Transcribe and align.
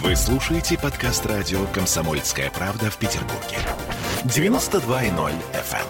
Вы 0.00 0.16
слушаете 0.16 0.78
подкаст 0.78 1.26
радио 1.26 1.66
«Комсомольская 1.66 2.50
правда» 2.50 2.90
в 2.90 2.96
Петербурге. 2.96 3.58
92.0 4.24 5.34
FM. 5.52 5.86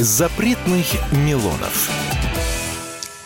Запретных 0.00 0.86
Милонов. 1.26 1.90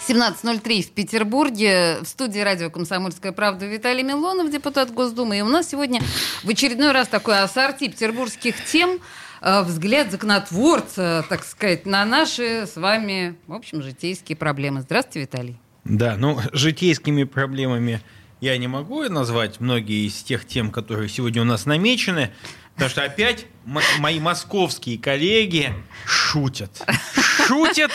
17.03 0.08 0.82
в 0.82 0.90
Петербурге. 0.92 1.98
В 2.00 2.06
студии 2.06 2.40
радио 2.40 2.70
«Комсомольская 2.70 3.32
правда» 3.32 3.66
Виталий 3.66 4.04
Милонов, 4.04 4.50
депутат 4.50 4.90
Госдумы. 4.90 5.38
И 5.38 5.42
у 5.42 5.48
нас 5.48 5.68
сегодня 5.68 6.00
в 6.44 6.48
очередной 6.48 6.92
раз 6.92 7.08
такой 7.08 7.38
ассорти 7.40 7.88
петербургских 7.88 8.64
тем, 8.64 9.00
взгляд 9.40 10.10
законотворца, 10.10 11.24
так 11.28 11.44
сказать, 11.44 11.86
на 11.86 12.04
наши 12.04 12.66
с 12.66 12.76
вами, 12.76 13.36
в 13.46 13.52
общем, 13.52 13.82
житейские 13.82 14.36
проблемы. 14.36 14.82
Здравствуйте, 14.82 15.20
Виталий. 15.20 15.60
Да, 15.84 16.16
ну, 16.16 16.38
житейскими 16.52 17.24
проблемами 17.24 18.00
я 18.40 18.56
не 18.58 18.68
могу 18.68 19.02
назвать 19.04 19.60
многие 19.60 20.06
из 20.06 20.22
тех 20.22 20.46
тем, 20.46 20.70
которые 20.70 21.08
сегодня 21.08 21.42
у 21.42 21.44
нас 21.44 21.66
намечены, 21.66 22.32
потому 22.78 22.90
что 22.90 23.02
опять 23.02 23.46
мои 23.98 24.20
московские 24.20 24.98
коллеги 24.98 25.74
шутят. 26.06 26.70
Шутят, 27.44 27.90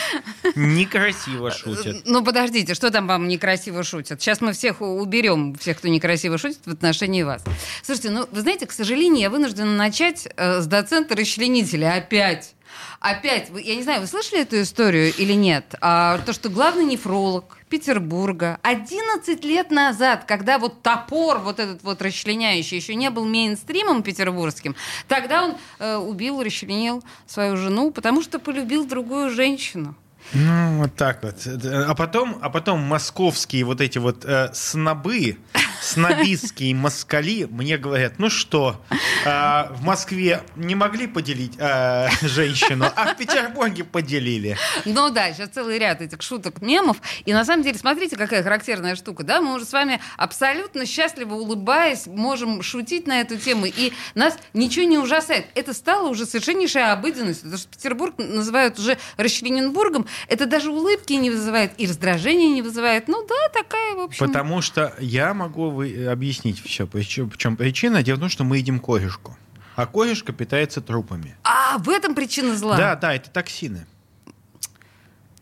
некрасиво 0.54 1.50
шутят. 1.50 2.02
Ну, 2.04 2.22
подождите, 2.22 2.74
что 2.74 2.90
там 2.90 3.06
вам 3.06 3.26
некрасиво 3.26 3.82
шутят? 3.82 4.20
Сейчас 4.20 4.42
мы 4.42 4.52
всех 4.52 4.82
уберем, 4.82 5.54
всех, 5.54 5.78
кто 5.78 5.88
некрасиво 5.88 6.36
шутит 6.36 6.66
в 6.66 6.70
отношении 6.70 7.22
вас. 7.22 7.42
Слушайте, 7.82 8.10
ну, 8.10 8.28
вы 8.30 8.42
знаете, 8.42 8.66
к 8.66 8.72
сожалению, 8.72 9.20
я 9.20 9.30
вынуждена 9.30 9.74
начать 9.74 10.28
э, 10.36 10.60
с 10.60 10.66
доцента 10.66 11.16
расчленителя 11.16 11.94
опять. 11.94 12.54
Опять, 13.00 13.50
я 13.62 13.76
не 13.76 13.82
знаю, 13.82 14.00
вы 14.00 14.06
слышали 14.06 14.42
эту 14.42 14.60
историю 14.62 15.12
или 15.16 15.32
нет? 15.32 15.74
А, 15.80 16.18
то, 16.18 16.32
что 16.32 16.48
главный 16.48 16.84
нефролог 16.84 17.58
Петербурга 17.68 18.58
11 18.62 19.44
лет 19.44 19.70
назад, 19.70 20.24
когда 20.26 20.58
вот 20.58 20.82
топор, 20.82 21.38
вот 21.38 21.58
этот 21.58 21.82
вот 21.82 22.00
расчленяющий, 22.02 22.76
еще 22.76 22.94
не 22.94 23.10
был 23.10 23.24
мейнстримом 23.24 24.02
петербургским, 24.02 24.76
тогда 25.08 25.44
он 25.44 25.56
э, 25.78 25.96
убил, 25.96 26.42
расчленил 26.42 27.02
свою 27.26 27.56
жену, 27.56 27.90
потому 27.90 28.22
что 28.22 28.38
полюбил 28.38 28.86
другую 28.86 29.30
женщину. 29.30 29.96
Ну, 30.32 30.78
вот 30.78 30.94
так 30.94 31.22
вот. 31.22 31.46
А 31.46 31.94
потом, 31.94 32.38
а 32.40 32.48
потом 32.48 32.80
московские 32.80 33.64
вот 33.64 33.80
эти 33.80 33.98
вот 33.98 34.24
э, 34.24 34.50
снобы, 34.54 35.38
снобистские 35.84 36.74
москали 36.74 37.46
мне 37.50 37.76
говорят, 37.76 38.14
ну 38.18 38.30
что, 38.30 38.80
э, 38.90 39.26
в 39.70 39.82
Москве 39.82 40.42
не 40.56 40.74
могли 40.74 41.06
поделить 41.06 41.54
э, 41.58 42.08
женщину, 42.22 42.86
а 42.96 43.14
в 43.14 43.16
Петербурге 43.16 43.84
поделили. 43.84 44.56
Ну 44.84 45.10
да, 45.10 45.32
сейчас 45.32 45.50
целый 45.50 45.78
ряд 45.78 46.00
этих 46.00 46.22
шуток, 46.22 46.60
мемов. 46.62 46.96
И 47.24 47.32
на 47.32 47.44
самом 47.44 47.62
деле, 47.62 47.78
смотрите, 47.78 48.16
какая 48.16 48.42
характерная 48.42 48.96
штука, 48.96 49.22
да? 49.22 49.40
Мы 49.40 49.54
уже 49.54 49.64
с 49.64 49.72
вами 49.72 50.00
абсолютно 50.16 50.86
счастливо 50.86 51.34
улыбаясь 51.34 52.06
можем 52.06 52.62
шутить 52.62 53.06
на 53.06 53.20
эту 53.20 53.36
тему, 53.36 53.66
и 53.66 53.92
нас 54.14 54.38
ничего 54.52 54.86
не 54.86 54.98
ужасает. 54.98 55.46
Это 55.54 55.74
стало 55.74 56.08
уже 56.08 56.26
совершеннейшая 56.26 56.92
обыденность, 56.92 57.42
потому 57.42 57.58
что 57.58 57.68
Петербург 57.68 58.14
называют 58.18 58.78
уже 58.78 58.98
Расчлененбургом, 59.16 60.06
это 60.28 60.46
даже 60.46 60.70
улыбки 60.70 61.12
не 61.12 61.30
вызывает 61.30 61.72
и 61.78 61.86
раздражения 61.86 62.48
не 62.48 62.62
вызывает. 62.62 63.08
Ну 63.08 63.26
да, 63.26 63.48
такая, 63.52 63.94
в 63.94 64.00
общем... 64.00 64.26
Потому 64.26 64.62
что 64.62 64.94
я 64.98 65.34
могу 65.34 65.73
вы 65.74 66.06
объяснить 66.06 66.60
все. 66.60 66.86
В 66.86 67.36
чем 67.36 67.56
причина? 67.56 68.02
Дело 68.02 68.16
в 68.16 68.20
том, 68.20 68.28
что 68.28 68.44
мы 68.44 68.58
едим 68.58 68.80
корешку. 68.80 69.36
А 69.76 69.86
корешка 69.86 70.32
питается 70.32 70.80
трупами. 70.80 71.36
А, 71.42 71.78
в 71.78 71.88
этом 71.88 72.14
причина 72.14 72.56
зла? 72.56 72.76
Да, 72.76 72.96
да, 72.96 73.14
это 73.14 73.30
токсины. 73.30 73.86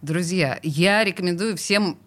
Друзья, 0.01 0.59
я 0.63 1.05
рекомендую 1.05 1.57
всем 1.57 1.99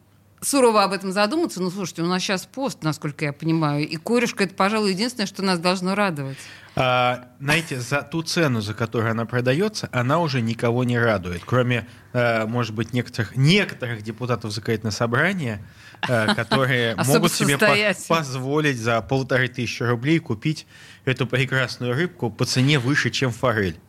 сурово 0.42 0.84
об 0.84 0.92
этом 0.92 1.12
задуматься. 1.12 1.62
Ну, 1.62 1.70
слушайте, 1.70 2.02
у 2.02 2.08
нас 2.08 2.22
сейчас 2.22 2.46
пост, 2.46 2.84
насколько 2.84 3.26
я 3.26 3.34
понимаю, 3.34 3.88
и 3.88 3.96
корешка— 3.96 4.44
это, 4.46 4.54
пожалуй, 4.56 4.92
единственное, 4.92 5.28
что 5.28 5.44
нас 5.44 5.60
должно 5.60 5.96
радовать. 5.96 6.38
А, 6.78 7.30
знаете, 7.40 7.80
за 7.80 8.02
ту 8.02 8.22
цену, 8.22 8.60
за 8.60 8.74
которую 8.74 9.12
она 9.12 9.26
продается, 9.26 9.88
она 9.94 10.20
уже 10.20 10.42
никого 10.42 10.84
не 10.84 11.00
радует, 11.00 11.42
кроме, 11.46 11.88
а, 12.12 12.46
может 12.48 12.76
быть, 12.76 12.92
некоторых, 12.92 13.38
некоторых 13.38 14.02
депутатов 14.02 14.52
законодательного 14.52 14.94
собрания, 14.94 15.62
а, 16.02 16.36
которые 16.36 16.96
могут 17.06 17.32
себе 17.32 17.58
по 17.58 17.76
позволить 18.10 18.78
за 18.78 19.02
полторы 19.02 19.48
тысячи 19.48 19.84
рублей 19.84 20.20
купить 20.20 20.68
эту 21.06 21.26
прекрасную 21.28 21.94
рыбку 21.94 22.30
по 22.30 22.44
цене 22.44 22.78
выше, 22.78 23.10
чем 23.10 23.32
форель. 23.32 23.80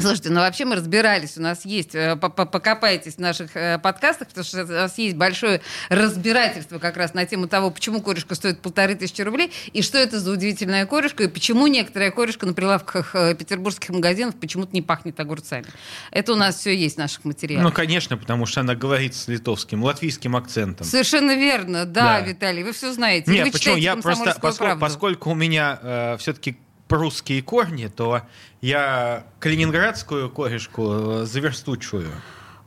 Слушайте, 0.00 0.30
ну 0.30 0.40
вообще 0.40 0.64
мы 0.64 0.76
разбирались, 0.76 1.36
у 1.36 1.42
нас 1.42 1.64
есть, 1.64 1.94
э, 1.94 2.16
покопайтесь 2.16 3.16
в 3.16 3.18
наших 3.18 3.54
э, 3.56 3.78
подкастах, 3.78 4.28
потому 4.28 4.44
что 4.44 4.64
у 4.64 4.66
нас 4.66 4.96
есть 4.96 5.16
большое 5.16 5.60
разбирательство 5.90 6.78
как 6.78 6.96
раз 6.96 7.12
на 7.14 7.26
тему 7.26 7.46
того, 7.46 7.70
почему 7.70 8.00
корешка 8.00 8.34
стоит 8.34 8.60
полторы 8.60 8.94
тысячи 8.94 9.20
рублей, 9.20 9.52
и 9.72 9.82
что 9.82 9.98
это 9.98 10.18
за 10.18 10.32
удивительная 10.32 10.86
корешка, 10.86 11.24
и 11.24 11.28
почему 11.28 11.66
некоторая 11.66 12.10
корешка 12.10 12.46
на 12.46 12.54
прилавках 12.54 13.14
э, 13.14 13.34
петербургских 13.34 13.90
магазинов 13.90 14.34
почему-то 14.36 14.72
не 14.72 14.80
пахнет 14.80 15.20
огурцами. 15.20 15.66
Это 16.10 16.32
у 16.32 16.36
нас 16.36 16.56
все 16.56 16.74
есть 16.74 16.96
в 16.96 16.98
наших 16.98 17.24
материалах. 17.24 17.64
Ну, 17.64 17.72
конечно, 17.72 18.16
потому 18.16 18.46
что 18.46 18.60
она 18.60 18.74
говорит 18.74 19.14
с 19.14 19.28
литовским, 19.28 19.84
латвийским 19.84 20.34
акцентом. 20.36 20.86
Совершенно 20.86 21.36
верно, 21.36 21.84
да, 21.84 22.20
да. 22.20 22.20
Виталий, 22.20 22.62
вы 22.62 22.72
все 22.72 22.92
знаете. 22.92 23.30
Нет, 23.30 23.46
вы 23.46 23.52
почему? 23.52 23.76
Я 23.76 23.96
просто, 23.96 24.36
поскольку, 24.40 24.78
поскольку 24.78 25.30
у 25.30 25.34
меня 25.34 25.78
э, 25.82 26.16
все-таки 26.18 26.56
прусские 26.88 27.42
корни, 27.42 27.88
то 27.88 28.22
я 28.60 29.26
калининградскую 29.40 30.30
корешку 30.30 30.92
э, 30.92 31.24
заверстучую. 31.24 32.10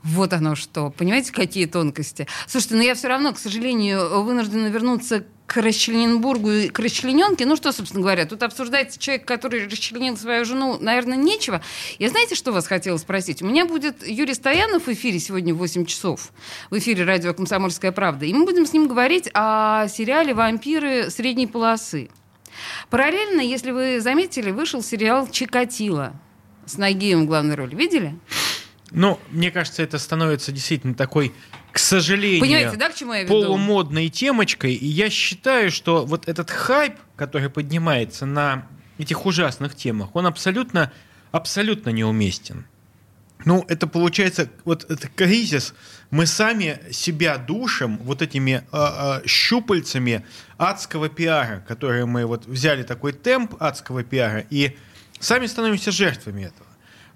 Вот 0.05 0.33
оно 0.33 0.53
что. 0.55 0.91
Понимаете, 0.91 1.33
какие 1.33 1.65
тонкости? 1.65 2.27
Слушайте, 2.45 2.75
но 2.75 2.83
я 2.83 2.93
все 2.93 3.07
равно, 3.07 3.33
к 3.33 3.39
сожалению, 3.39 4.23
вынуждена 4.23 4.67
вернуться 4.67 5.25
к 5.47 5.57
Расчлененбургу 5.57 6.51
и 6.51 6.69
к 6.69 6.77
расчлененке. 6.79 7.45
Ну 7.45 7.55
что, 7.55 7.71
собственно 7.71 8.01
говоря, 8.01 8.25
тут 8.25 8.43
обсуждается 8.43 8.99
человек, 8.99 9.25
который 9.25 9.67
расчленил 9.67 10.15
свою 10.15 10.45
жену, 10.45 10.77
наверное, 10.79 11.17
нечего. 11.17 11.61
Я 11.97 12.09
знаете, 12.09 12.35
что 12.35 12.51
вас 12.51 12.67
хотела 12.67 12.97
спросить? 12.97 13.41
У 13.41 13.47
меня 13.47 13.65
будет 13.65 14.05
Юрий 14.05 14.35
Стоянов 14.35 14.85
в 14.85 14.93
эфире 14.93 15.19
сегодня 15.19 15.55
в 15.55 15.57
8 15.57 15.85
часов. 15.85 16.31
В 16.69 16.77
эфире 16.77 17.03
радио 17.03 17.33
«Комсомольская 17.33 17.91
правда». 17.91 18.25
И 18.25 18.33
мы 18.33 18.45
будем 18.45 18.67
с 18.67 18.73
ним 18.73 18.87
говорить 18.87 19.29
о 19.33 19.87
сериале 19.87 20.35
«Вампиры 20.35 21.09
средней 21.09 21.47
полосы». 21.47 22.09
Параллельно, 22.89 23.41
если 23.41 23.71
вы 23.71 23.99
заметили, 24.01 24.51
вышел 24.51 24.81
сериал 24.81 25.27
«Чикатило» 25.29 26.13
с 26.65 26.77
Нагием 26.77 27.23
в 27.23 27.25
главной 27.27 27.55
роли. 27.55 27.75
Видели? 27.75 28.15
Ну, 28.91 29.19
мне 29.31 29.51
кажется, 29.51 29.83
это 29.83 29.97
становится 29.97 30.51
действительно 30.51 30.93
такой, 30.95 31.33
к 31.71 31.79
сожалению, 31.79 32.41
Понимаете, 32.41 32.77
да, 32.77 32.89
к 32.89 32.95
чему 32.95 33.13
я 33.13 33.23
веду? 33.23 33.33
полумодной 33.33 34.09
темочкой. 34.09 34.73
И 34.73 34.85
я 34.87 35.09
считаю, 35.09 35.71
что 35.71 36.05
вот 36.05 36.27
этот 36.27 36.49
хайп, 36.49 36.95
который 37.15 37.49
поднимается 37.49 38.25
на 38.25 38.67
этих 38.97 39.25
ужасных 39.25 39.75
темах, 39.75 40.15
он 40.15 40.25
абсолютно, 40.25 40.91
абсолютно 41.31 41.89
неуместен. 41.89 42.65
Ну, 43.45 43.63
это 43.67 43.85
получается, 43.85 44.49
вот 44.65 44.89
это 44.89 45.07
кризис, 45.07 45.75
мы 46.09 46.25
сами 46.25 46.79
себя 46.91 47.37
душим 47.37 47.99
вот 47.99 48.23
этими 48.23 48.63
э, 48.71 49.21
э, 49.23 49.27
щупальцами 49.27 50.25
адского 50.57 51.09
пиара, 51.09 51.63
которые 51.67 52.05
мы 52.07 52.25
вот 52.25 52.47
взяли 52.47 52.81
такой 52.81 53.13
темп 53.13 53.55
адского 53.59 54.03
пиара 54.03 54.43
и 54.49 54.75
сами 55.19 55.45
становимся 55.45 55.91
жертвами 55.91 56.45
этого. 56.45 56.67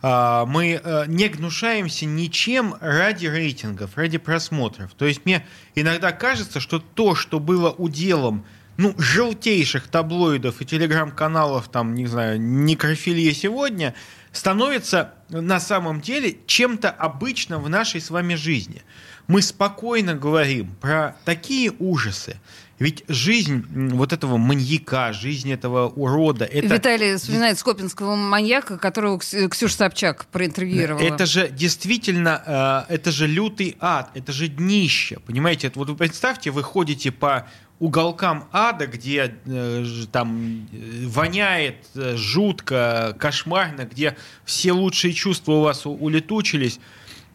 Э, 0.04 0.46
мы 0.46 0.80
э, 0.84 1.06
не 1.08 1.30
гнушаемся 1.30 2.06
ничем 2.06 2.76
ради 2.80 3.26
рейтингов, 3.26 3.98
ради 3.98 4.20
просмотров. 4.20 4.92
То 4.94 5.06
есть 5.06 5.26
мне 5.26 5.44
иногда 5.74 6.12
кажется, 6.12 6.60
что 6.60 6.78
то, 6.78 7.16
что 7.16 7.40
было 7.40 7.72
уделом 7.72 8.46
ну, 8.80 8.96
желтейших 8.98 9.88
таблоидов 9.88 10.62
и 10.62 10.66
телеграм-каналов, 10.66 11.68
там, 11.68 11.94
не 11.94 12.08
знаю, 12.08 12.42
некрофилия 12.42 13.34
сегодня– 13.34 13.94
становится 14.32 15.14
на 15.30 15.60
самом 15.60 16.02
деле 16.02 16.38
чем-то 16.46 16.90
обычным 16.90 17.62
в 17.62 17.70
нашей 17.70 18.02
с 18.02 18.10
вами 18.10 18.36
жизни. 18.36 18.84
Мы 19.28 19.42
спокойно 19.42 20.16
говорим 20.16 20.76
про 20.82 21.16
такие 21.26 21.72
ужасы. 21.80 22.40
Ведь 22.80 23.04
жизнь 23.10 23.66
вот 23.94 24.14
этого 24.14 24.38
маньяка, 24.38 25.12
жизнь 25.12 25.52
этого 25.52 25.90
урода... 25.90 26.46
Это... 26.46 26.74
Виталий 26.74 27.18
вспоминает 27.18 27.60
скопинского 27.60 28.16
маньяка, 28.16 28.78
которого 28.78 29.20
Ксюша 29.20 29.76
Собчак 29.76 30.26
проинтервьюировала. 30.28 31.04
Это 31.04 31.26
же 31.26 31.50
действительно, 31.50 32.86
э, 32.90 32.94
это 32.94 33.12
же 33.12 33.28
лютый 33.28 33.76
ад, 33.82 34.12
это 34.14 34.32
же 34.32 34.48
днище. 34.48 35.20
Понимаете, 35.26 35.72
вот 35.76 35.90
вы 35.90 35.96
представьте, 35.96 36.52
вы 36.52 36.64
ходите 36.64 37.12
по 37.12 37.48
уголкам 37.80 38.48
ада, 38.52 38.88
где 38.88 39.36
э, 39.46 39.86
там 40.12 40.68
э, 40.72 41.06
воняет 41.06 41.86
э, 41.96 42.16
жутко, 42.16 43.16
кошмарно, 43.20 43.86
где 43.86 44.16
все 44.46 44.72
лучшие 44.72 45.14
чувства 45.14 45.54
у 45.54 45.62
вас 45.62 45.86
улетучились. 45.86 46.80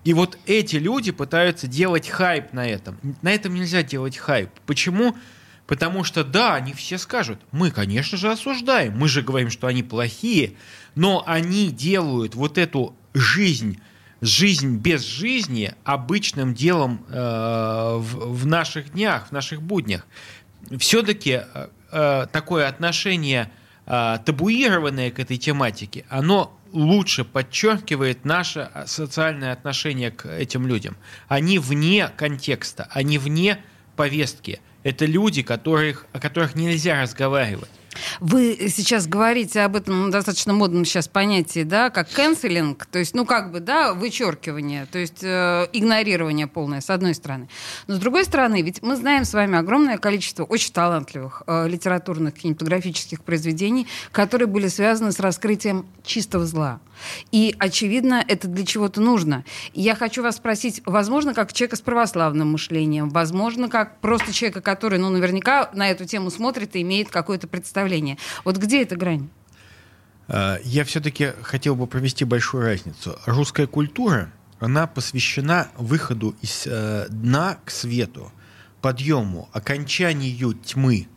И 0.05 0.13
вот 0.13 0.39
эти 0.47 0.77
люди 0.77 1.11
пытаются 1.13 1.67
делать 1.67 2.09
хайп 2.09 2.53
на 2.53 2.67
этом. 2.69 2.99
На 3.23 3.33
этом 3.33 3.55
нельзя 3.55 3.83
делать 3.83 4.17
хайп. 4.17 4.51
Почему? 4.67 5.17
Потому 5.67 6.05
что 6.05 6.25
да, 6.25 6.55
они 6.55 6.75
все 6.75 6.99
скажут, 6.99 7.41
мы, 7.51 7.71
конечно 7.71 8.19
же, 8.19 8.31
осуждаем, 8.31 8.99
мы 8.99 9.09
же 9.09 9.23
говорим, 9.23 9.51
что 9.51 9.67
они 9.67 9.83
плохие, 9.83 10.55
но 10.95 11.25
они 11.27 11.71
делают 11.71 12.35
вот 12.35 12.59
эту 12.59 12.95
жизнь 13.15 13.81
жизнь 14.21 14.79
без 14.79 15.03
жизни 15.05 15.75
обычным 15.85 16.55
делом 16.55 17.05
э, 17.09 17.97
в, 17.99 18.33
в 18.33 18.47
наших 18.47 18.93
днях, 18.93 19.29
в 19.29 19.33
наших 19.33 19.61
буднях. 19.61 20.07
Все-таки 20.79 21.43
э, 21.43 21.69
э, 21.93 22.27
такое 22.33 22.67
отношение 22.67 23.51
э, 23.87 24.19
табуированное 24.25 25.11
к 25.11 25.19
этой 25.19 25.37
тематике, 25.37 26.07
оно 26.09 26.59
лучше 26.75 27.25
подчеркивает 27.25 28.25
наше 28.25 28.71
социальное 28.87 29.53
отношение 29.53 30.11
к 30.11 30.27
этим 30.27 30.67
людям. 30.67 30.97
Они 31.29 31.59
вне 31.59 32.11
контекста, 32.17 32.89
они 32.91 33.17
вне 33.17 33.59
повестки. 33.97 34.61
Это 34.83 35.07
люди, 35.07 35.43
которых, 35.43 36.07
о 36.13 36.21
которых 36.21 36.57
нельзя 36.57 37.01
разговаривать. 37.01 37.71
Вы 38.21 38.69
сейчас 38.69 39.07
говорите 39.07 39.61
об 39.61 39.77
этом 39.77 40.11
достаточно 40.11 40.53
модном 40.53 40.85
сейчас 40.85 41.09
понятии, 41.09 41.63
да, 41.63 41.91
как 41.91 42.11
канцелинг, 42.11 42.87
то 42.87 42.99
есть, 42.99 43.15
ну, 43.15 43.25
как 43.25 43.53
бы, 43.53 43.61
да, 43.61 43.95
вычеркивание, 43.95 44.87
то 44.87 44.99
есть 44.99 45.23
э, 45.23 45.67
игнорирование 45.73 46.47
полное, 46.47 46.81
с 46.81 46.91
одной 46.91 47.15
стороны. 47.15 47.49
Но 47.87 47.97
с 47.97 47.99
другой 47.99 48.25
стороны, 48.25 48.63
ведь 48.63 48.83
мы 48.83 48.97
знаем 48.97 49.25
с 49.25 49.33
вами 49.33 49.59
огромное 49.59 49.99
количество 49.99 50.45
очень 50.45 50.73
талантливых 50.73 51.43
э, 51.47 51.69
литературных 51.69 52.35
кинематографических 52.35 53.23
произведений, 53.23 53.87
которые 54.13 54.47
были 54.47 54.69
связаны 54.69 55.13
с 55.13 55.21
раскрытием 55.21 55.87
чистого 56.05 56.47
зла. 56.47 56.81
И, 57.33 57.55
очевидно, 57.59 58.25
это 58.27 58.49
для 58.49 58.65
чего-то 58.65 59.01
нужно. 59.01 59.45
Я 59.73 59.95
хочу 59.95 60.23
вас 60.23 60.37
спросить, 60.37 60.83
возможно, 60.87 61.35
как 61.35 61.53
человека 61.53 61.77
с 61.77 61.81
православным 61.81 62.53
мышлением, 62.53 63.11
возможно, 63.11 63.69
как 63.69 64.01
просто 64.01 64.33
человека, 64.33 64.61
который, 64.61 64.99
ну, 64.99 65.11
наверняка 65.11 65.71
на 65.75 65.91
эту 65.91 66.05
тему 66.05 66.31
смотрит 66.31 66.77
и 66.77 66.83
имеет 66.83 67.11
какое-то 67.11 67.49
представление. 67.49 67.84
Вот 68.45 68.57
где 68.57 68.83
эта 68.83 68.97
грань? 68.97 69.29
А, 70.29 70.59
я 70.65 70.85
все-таки 70.85 71.33
хотел 71.43 71.75
бы 71.77 71.87
провести 71.87 72.25
большую 72.25 72.65
разницу. 72.65 73.19
Русская 73.27 73.67
культура, 73.67 74.31
она 74.59 74.87
посвящена 74.87 75.69
выходу 75.77 76.35
из 76.41 76.67
э, 76.67 77.07
дна 77.11 77.59
к 77.65 77.71
свету, 77.71 78.33
подъему, 78.81 79.49
окончанию 79.53 80.55
тьмы, 80.55 81.09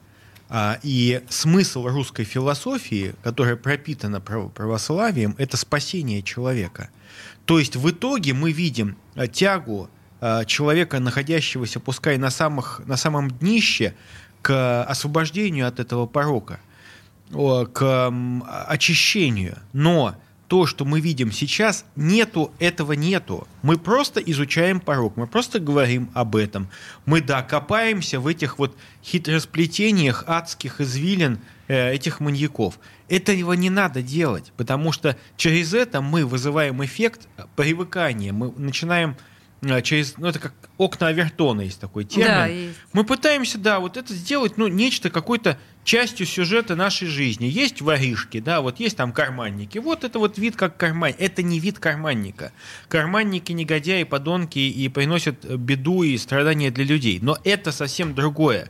а, 0.49 0.79
и 0.81 1.23
смысл 1.29 1.87
русской 1.87 2.23
философии, 2.23 3.15
которая 3.21 3.57
пропитана 3.57 4.21
православием, 4.21 5.35
это 5.37 5.57
спасение 5.57 6.21
человека. 6.21 6.89
То 7.45 7.59
есть 7.59 7.75
в 7.75 7.89
итоге 7.89 8.33
мы 8.33 8.51
видим 8.51 8.97
а, 9.15 9.27
тягу 9.27 9.89
человека, 10.47 10.99
находящегося, 10.99 11.79
пускай 11.79 12.17
на, 12.17 12.31
самых, 12.31 12.81
на 12.87 12.97
самом 12.97 13.29
днище, 13.29 13.93
к 14.47 14.83
освобождению 14.85 15.67
от 15.67 15.81
этого 15.81 16.05
порока, 16.05 16.61
к 17.29 18.13
очищению. 18.69 19.57
Но 19.73 20.15
то, 20.47 20.65
что 20.65 20.85
мы 20.85 21.01
видим 21.01 21.33
сейчас, 21.33 21.83
нету, 21.97 22.53
этого 22.57 22.93
нету. 22.93 23.45
Мы 23.61 23.77
просто 23.77 24.21
изучаем 24.21 24.79
порог, 24.79 25.17
мы 25.17 25.27
просто 25.27 25.59
говорим 25.59 26.09
об 26.13 26.37
этом. 26.37 26.69
Мы, 27.05 27.19
да, 27.19 27.41
копаемся 27.41 28.21
в 28.21 28.27
этих 28.27 28.57
вот 28.57 28.73
хитросплетениях 29.03 30.23
адских 30.27 30.79
извилин 30.79 31.39
э, 31.67 31.91
этих 31.93 32.21
маньяков. 32.21 32.79
Этого 33.09 33.51
не 33.51 33.69
надо 33.69 34.01
делать, 34.01 34.53
потому 34.55 34.93
что 34.93 35.17
через 35.35 35.73
это 35.73 35.99
мы 35.99 36.25
вызываем 36.25 36.81
эффект 36.85 37.27
привыкания, 37.57 38.31
мы 38.31 38.53
начинаем 38.55 39.17
через, 39.83 40.17
ну 40.17 40.27
это 40.27 40.39
как 40.39 40.53
окна 40.77 41.07
Авертона 41.07 41.61
есть 41.61 41.79
такой 41.79 42.05
термин. 42.05 42.27
Да, 42.27 42.45
есть. 42.45 42.77
Мы 42.93 43.03
пытаемся, 43.03 43.57
да, 43.57 43.79
вот 43.79 43.97
это 43.97 44.13
сделать, 44.13 44.57
ну 44.57 44.67
нечто 44.67 45.09
какой-то 45.09 45.57
частью 45.83 46.25
сюжета 46.27 46.75
нашей 46.75 47.07
жизни. 47.07 47.45
Есть 47.45 47.81
воришки, 47.81 48.39
да, 48.39 48.61
вот 48.61 48.79
есть 48.79 48.97
там 48.97 49.11
карманники. 49.11 49.79
Вот 49.79 50.03
это 50.03 50.19
вот 50.19 50.37
вид 50.37 50.55
как 50.55 50.77
карман. 50.77 51.13
Это 51.17 51.41
не 51.41 51.59
вид 51.59 51.79
карманника. 51.79 52.51
Карманники 52.87 53.51
негодяи, 53.51 54.03
подонки 54.03 54.59
и 54.59 54.89
приносят 54.89 55.45
беду 55.45 56.03
и 56.03 56.17
страдания 56.17 56.69
для 56.69 56.83
людей. 56.83 57.19
Но 57.21 57.37
это 57.43 57.71
совсем 57.71 58.13
другое. 58.13 58.69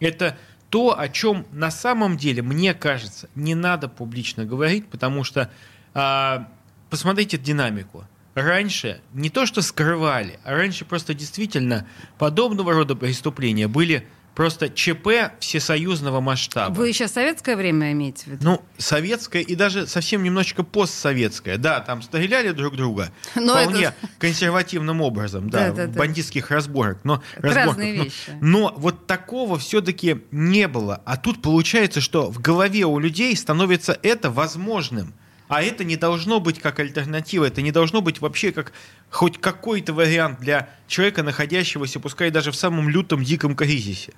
Это 0.00 0.36
то, 0.70 0.98
о 0.98 1.08
чем 1.08 1.46
на 1.52 1.70
самом 1.70 2.16
деле, 2.16 2.42
мне 2.42 2.74
кажется, 2.74 3.28
не 3.34 3.54
надо 3.54 3.88
публично 3.88 4.44
говорить, 4.44 4.86
потому 4.88 5.24
что 5.24 5.50
а, 5.94 6.48
посмотрите 6.90 7.38
динамику 7.38 8.06
раньше 8.34 9.00
не 9.12 9.30
то 9.30 9.46
что 9.46 9.62
скрывали, 9.62 10.38
а 10.44 10.52
раньше 10.52 10.84
просто 10.84 11.14
действительно 11.14 11.86
подобного 12.18 12.72
рода 12.72 12.94
преступления 12.94 13.68
были 13.68 14.06
просто 14.34 14.70
ЧП 14.70 15.32
всесоюзного 15.40 16.20
масштаба. 16.20 16.72
Вы 16.72 16.92
сейчас 16.92 17.12
советское 17.12 17.56
время 17.56 17.92
имеете 17.92 18.24
в 18.24 18.26
виду? 18.28 18.40
Ну, 18.42 18.62
советское 18.78 19.42
и 19.42 19.54
даже 19.54 19.86
совсем 19.86 20.22
немножечко 20.22 20.62
постсоветское. 20.62 21.58
Да, 21.58 21.80
там 21.80 22.00
стреляли 22.00 22.52
друг 22.52 22.76
друга 22.76 23.12
но 23.34 23.52
вполне 23.52 23.84
это... 23.86 23.94
консервативным 24.18 25.00
образом, 25.02 25.50
да, 25.50 25.72
да, 25.72 25.86
да 25.86 25.98
бандитских 25.98 26.48
да. 26.48 26.54
разборок. 26.54 27.00
Но, 27.04 27.22
разные 27.36 27.94
но, 27.94 28.04
вещи. 28.04 28.38
Но 28.40 28.74
вот 28.76 29.06
такого 29.06 29.58
все-таки 29.58 30.22
не 30.30 30.68
было. 30.68 31.02
А 31.04 31.16
тут 31.16 31.42
получается, 31.42 32.00
что 32.00 32.30
в 32.30 32.40
голове 32.40 32.84
у 32.84 32.98
людей 32.98 33.36
становится 33.36 33.98
это 34.02 34.30
возможным. 34.30 35.14
А 35.50 35.64
это 35.64 35.82
не 35.82 35.96
должно 35.96 36.38
быть 36.38 36.60
как 36.60 36.78
альтернатива, 36.78 37.44
это 37.44 37.60
не 37.60 37.72
должно 37.72 38.00
быть 38.02 38.20
вообще 38.20 38.52
как 38.52 38.72
хоть 39.10 39.40
какой-то 39.40 39.92
вариант 39.92 40.38
для 40.38 40.68
человека, 40.86 41.24
находящегося, 41.24 41.98
пускай 41.98 42.30
даже 42.30 42.52
в 42.52 42.56
самом 42.56 42.88
лютом 42.88 43.24
диком 43.24 43.56
кризисе. 43.56 44.12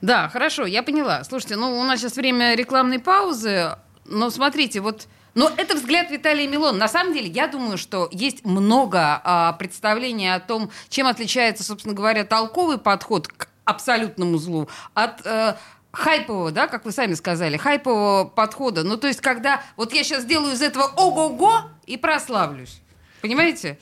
Да, 0.00 0.28
хорошо, 0.28 0.66
я 0.66 0.82
поняла. 0.82 1.22
Слушайте, 1.22 1.54
ну 1.54 1.78
у 1.78 1.84
нас 1.84 2.00
сейчас 2.00 2.16
время 2.16 2.56
рекламной 2.56 2.98
паузы, 2.98 3.76
но 4.06 4.28
смотрите, 4.28 4.80
вот 4.80 5.06
но 5.36 5.52
это 5.56 5.76
взгляд 5.76 6.10
Виталия 6.10 6.48
Милон. 6.48 6.78
На 6.78 6.88
самом 6.88 7.14
деле, 7.14 7.28
я 7.28 7.46
думаю, 7.46 7.78
что 7.78 8.08
есть 8.10 8.44
много 8.44 9.20
а, 9.22 9.52
представлений 9.52 10.34
о 10.34 10.40
том, 10.40 10.72
чем 10.88 11.06
отличается, 11.06 11.62
собственно 11.62 11.94
говоря, 11.94 12.24
толковый 12.24 12.78
подход 12.78 13.28
к 13.28 13.46
абсолютному 13.66 14.38
злу 14.38 14.68
от 14.94 15.26
э, 15.26 15.56
хайпового, 15.96 16.52
да, 16.52 16.68
как 16.68 16.84
вы 16.84 16.92
сами 16.92 17.14
сказали, 17.14 17.56
хайпового 17.56 18.24
подхода. 18.24 18.84
Ну, 18.84 18.96
то 18.96 19.06
есть, 19.06 19.20
когда 19.20 19.62
вот 19.76 19.92
я 19.92 20.04
сейчас 20.04 20.22
сделаю 20.22 20.54
из 20.54 20.62
этого 20.62 20.84
ого-го 20.84 21.62
и 21.86 21.96
прославлюсь. 21.96 22.80
Понимаете? 23.22 23.78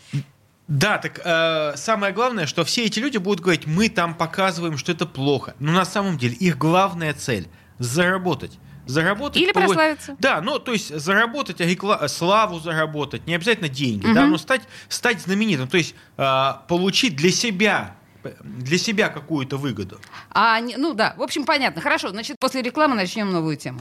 Да, 0.66 0.98
так 0.98 1.20
э, 1.22 1.76
самое 1.76 2.14
главное, 2.14 2.46
что 2.46 2.64
все 2.64 2.84
эти 2.84 2.98
люди 2.98 3.18
будут 3.18 3.40
говорить, 3.40 3.66
мы 3.66 3.88
там 3.88 4.14
показываем, 4.14 4.78
что 4.78 4.92
это 4.92 5.04
плохо. 5.06 5.54
Но 5.58 5.72
на 5.72 5.84
самом 5.84 6.16
деле 6.16 6.34
их 6.34 6.56
главная 6.56 7.12
цель 7.12 7.48
заработать. 7.78 8.52
Заработать. 8.86 9.42
Или 9.42 9.52
по... 9.52 9.60
прославиться. 9.60 10.16
Да, 10.18 10.40
ну 10.40 10.58
то 10.58 10.72
есть 10.72 10.96
заработать 10.98 11.60
рекла... 11.60 12.06
славу 12.08 12.60
заработать, 12.60 13.26
не 13.26 13.34
обязательно 13.34 13.68
деньги, 13.68 14.06
угу. 14.06 14.14
да, 14.14 14.26
но 14.26 14.38
стать, 14.38 14.62
стать 14.88 15.20
знаменитым, 15.20 15.68
то 15.68 15.76
есть 15.76 15.94
э, 16.16 16.52
получить 16.68 17.16
для 17.16 17.30
себя 17.30 17.96
для 18.42 18.78
себя 18.78 19.08
какую-то 19.08 19.56
выгоду. 19.56 20.00
А, 20.30 20.60
ну 20.60 20.94
да, 20.94 21.14
в 21.16 21.22
общем, 21.22 21.44
понятно. 21.44 21.80
Хорошо, 21.82 22.10
значит, 22.10 22.38
после 22.38 22.62
рекламы 22.62 22.94
начнем 22.94 23.30
новую 23.30 23.56
тему. 23.56 23.80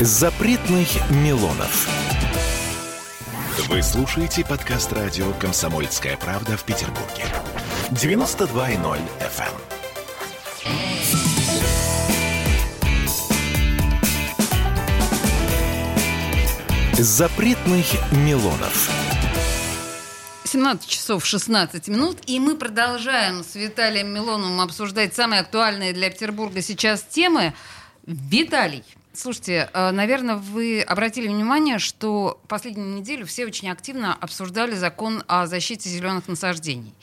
Запретных 0.00 0.88
Милонов. 1.10 1.88
Вы 3.68 3.82
слушаете 3.82 4.44
подкаст 4.44 4.92
радио 4.92 5.32
«Комсомольская 5.40 6.16
правда» 6.18 6.56
в 6.56 6.64
Петербурге. 6.64 7.24
92.0 7.90 9.00
FM. 9.18 9.42
эм. 9.42 9.66
Запретных 16.98 17.86
Милонов. 18.12 19.15
17 20.56 20.88
часов 20.88 21.26
16 21.26 21.88
минут, 21.88 22.16
и 22.24 22.40
мы 22.40 22.56
продолжаем 22.56 23.44
с 23.44 23.56
Виталием 23.56 24.08
Милоновым 24.08 24.62
обсуждать 24.62 25.14
самые 25.14 25.42
актуальные 25.42 25.92
для 25.92 26.08
Петербурга 26.08 26.62
сейчас 26.62 27.02
темы. 27.02 27.52
Виталий, 28.06 28.82
Слушайте, 29.12 29.68
э, 29.74 29.90
наверное, 29.90 30.36
вы 30.36 30.80
обратили 30.80 31.28
внимание, 31.28 31.78
что 31.78 32.40
последнюю 32.48 32.88
неделю 32.88 33.26
все 33.26 33.44
очень 33.44 33.68
активно 33.68 34.14
обсуждали 34.14 34.74
закон 34.74 35.22
о 35.26 35.46
защите 35.46 35.90
зеленых 35.90 36.26
насаждений. 36.26 36.94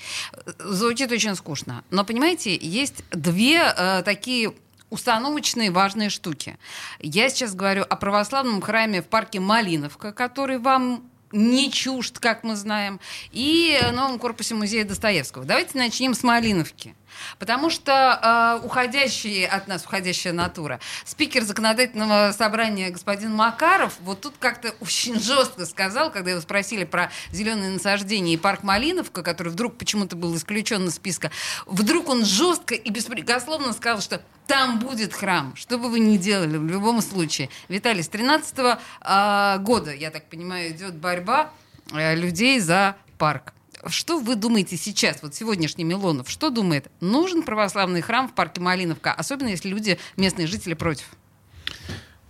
Звучит 0.58 1.12
очень 1.12 1.36
скучно. 1.36 1.84
Но, 1.92 2.04
понимаете, 2.04 2.58
есть 2.60 3.04
две 3.12 3.60
э, 3.60 4.02
такие 4.04 4.52
установочные 4.90 5.70
важные 5.70 6.10
штуки. 6.10 6.58
Я 7.00 7.30
сейчас 7.30 7.54
говорю 7.54 7.84
о 7.88 7.96
православном 7.98 8.62
храме 8.62 9.04
в 9.04 9.06
парке 9.06 9.40
Малиновка, 9.40 10.12
который 10.12 10.58
вам 10.58 11.04
не 11.34 11.72
чужд, 11.72 12.20
как 12.20 12.44
мы 12.44 12.56
знаем, 12.56 13.00
и 13.32 13.78
новом 13.92 14.20
корпусе 14.20 14.56
музея 14.56 14.86
Достоевского. 14.86 15.44
Давайте 15.44 15.78
начнем 15.78 16.14
с 16.14 16.24
Малиновки. 16.24 16.96
Потому 17.40 17.70
что 17.70 18.60
э, 18.62 18.66
уходящие 18.66 19.48
от 19.48 19.68
нас, 19.68 19.86
уходящая 19.86 20.34
натура, 20.34 20.80
спикер 21.06 21.44
законодательного 21.44 22.34
собрания 22.38 22.90
господин 22.90 23.34
Макаров 23.34 23.96
вот 24.02 24.22
тут 24.22 24.34
как-то 24.40 24.74
очень 24.80 25.20
жестко 25.20 25.66
сказал, 25.66 26.12
когда 26.12 26.32
его 26.32 26.42
спросили 26.42 26.84
про 26.84 27.12
зеленые 27.32 27.72
насаждения 27.72 28.34
и 28.34 28.38
парк 28.38 28.64
Малиновка, 28.64 29.24
который 29.24 29.50
вдруг 29.50 29.78
почему-то 29.78 30.16
был 30.16 30.36
исключен 30.36 30.86
из 30.86 30.96
списка, 30.96 31.32
вдруг 31.66 32.10
он 32.10 32.26
жестко 32.26 32.76
и 32.76 32.90
беспрекословно 32.90 33.74
сказал, 33.74 34.02
что 34.02 34.22
там 34.48 34.80
будет 34.80 35.14
храм, 35.14 35.56
что 35.56 35.78
бы 35.78 35.90
вы 35.90 36.00
ни 36.00 36.18
делали, 36.18 36.58
в 36.58 36.68
любом 36.68 37.02
случае. 37.02 37.50
Виталий, 37.70 38.04
с 38.04 38.10
13 38.10 38.60
-го, 38.60 38.78
э, 39.02 39.60
года, 39.60 39.94
я 39.94 40.10
так 40.12 40.30
понимаю, 40.30 40.72
идет 40.72 40.96
борьба 40.96 41.52
э, 41.92 42.16
людей 42.16 42.60
за 42.60 42.96
парк. 43.18 43.53
Что 43.88 44.20
вы 44.20 44.36
думаете 44.36 44.78
сейчас, 44.78 45.22
вот 45.22 45.36
сегодняшний 45.36 45.84
Милонов, 45.84 46.30
что 46.30 46.50
думает? 46.50 46.90
Нужен 47.02 47.44
православный 47.44 48.02
храм 48.02 48.28
в 48.28 48.34
парке 48.34 48.62
Малиновка, 48.62 49.14
особенно 49.14 49.50
если 49.50 49.70
люди, 49.70 50.00
местные 50.16 50.48
жители, 50.48 50.74
против? 50.74 51.08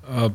А, 0.03 0.33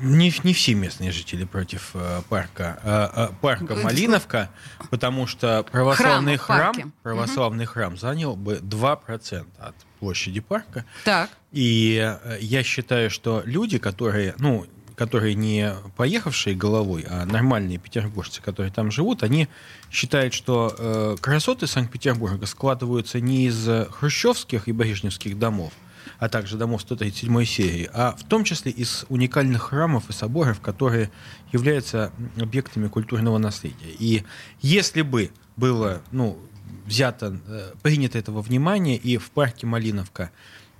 не, 0.00 0.32
не 0.44 0.52
все 0.52 0.74
местные 0.74 1.12
жители 1.12 1.44
против 1.44 1.90
э, 1.94 2.22
парка, 2.28 2.78
э, 2.82 3.08
э, 3.16 3.28
парка 3.40 3.74
Малиновка, 3.76 4.50
потому 4.90 5.26
что 5.26 5.64
православный 5.70 6.36
храм, 6.36 6.74
храм 6.74 6.92
православный 7.02 7.64
угу. 7.64 7.72
храм 7.72 7.96
занял 7.96 8.36
бы 8.36 8.56
2% 8.56 9.46
от 9.58 9.74
площади 10.00 10.40
парка. 10.40 10.84
Так. 11.04 11.30
И 11.52 12.16
я 12.40 12.62
считаю, 12.62 13.10
что 13.10 13.42
люди, 13.44 13.78
которые, 13.78 14.34
ну, 14.38 14.66
которые 14.96 15.34
не 15.34 15.74
поехавшие 15.96 16.54
головой, 16.54 17.04
а 17.08 17.24
нормальные 17.24 17.78
петербуржцы, 17.78 18.40
которые 18.40 18.72
там 18.72 18.90
живут, 18.90 19.22
они 19.22 19.48
считают, 19.90 20.34
что 20.34 20.74
э, 20.76 21.16
красоты 21.20 21.66
Санкт-Петербурга 21.66 22.46
складываются 22.46 23.20
не 23.20 23.46
из 23.46 23.68
хрущевских 23.90 24.68
и 24.68 24.72
брежневских 24.72 25.38
домов, 25.38 25.72
а 26.18 26.28
также 26.28 26.56
домов 26.56 26.82
137 26.82 27.44
серии, 27.44 27.90
а 27.92 28.14
в 28.16 28.24
том 28.24 28.44
числе 28.44 28.70
из 28.72 29.04
уникальных 29.08 29.62
храмов 29.62 30.10
и 30.10 30.12
соборов, 30.12 30.60
которые 30.60 31.10
являются 31.52 32.12
объектами 32.38 32.88
культурного 32.88 33.38
наследия. 33.38 33.90
И 33.98 34.24
если 34.60 35.02
бы 35.02 35.30
было 35.56 36.02
ну, 36.12 36.38
взято, 36.86 37.38
э, 37.46 37.72
принято 37.82 38.18
этого 38.18 38.42
внимания, 38.42 38.96
и 38.96 39.16
в 39.16 39.30
парке 39.30 39.66
Малиновка 39.66 40.30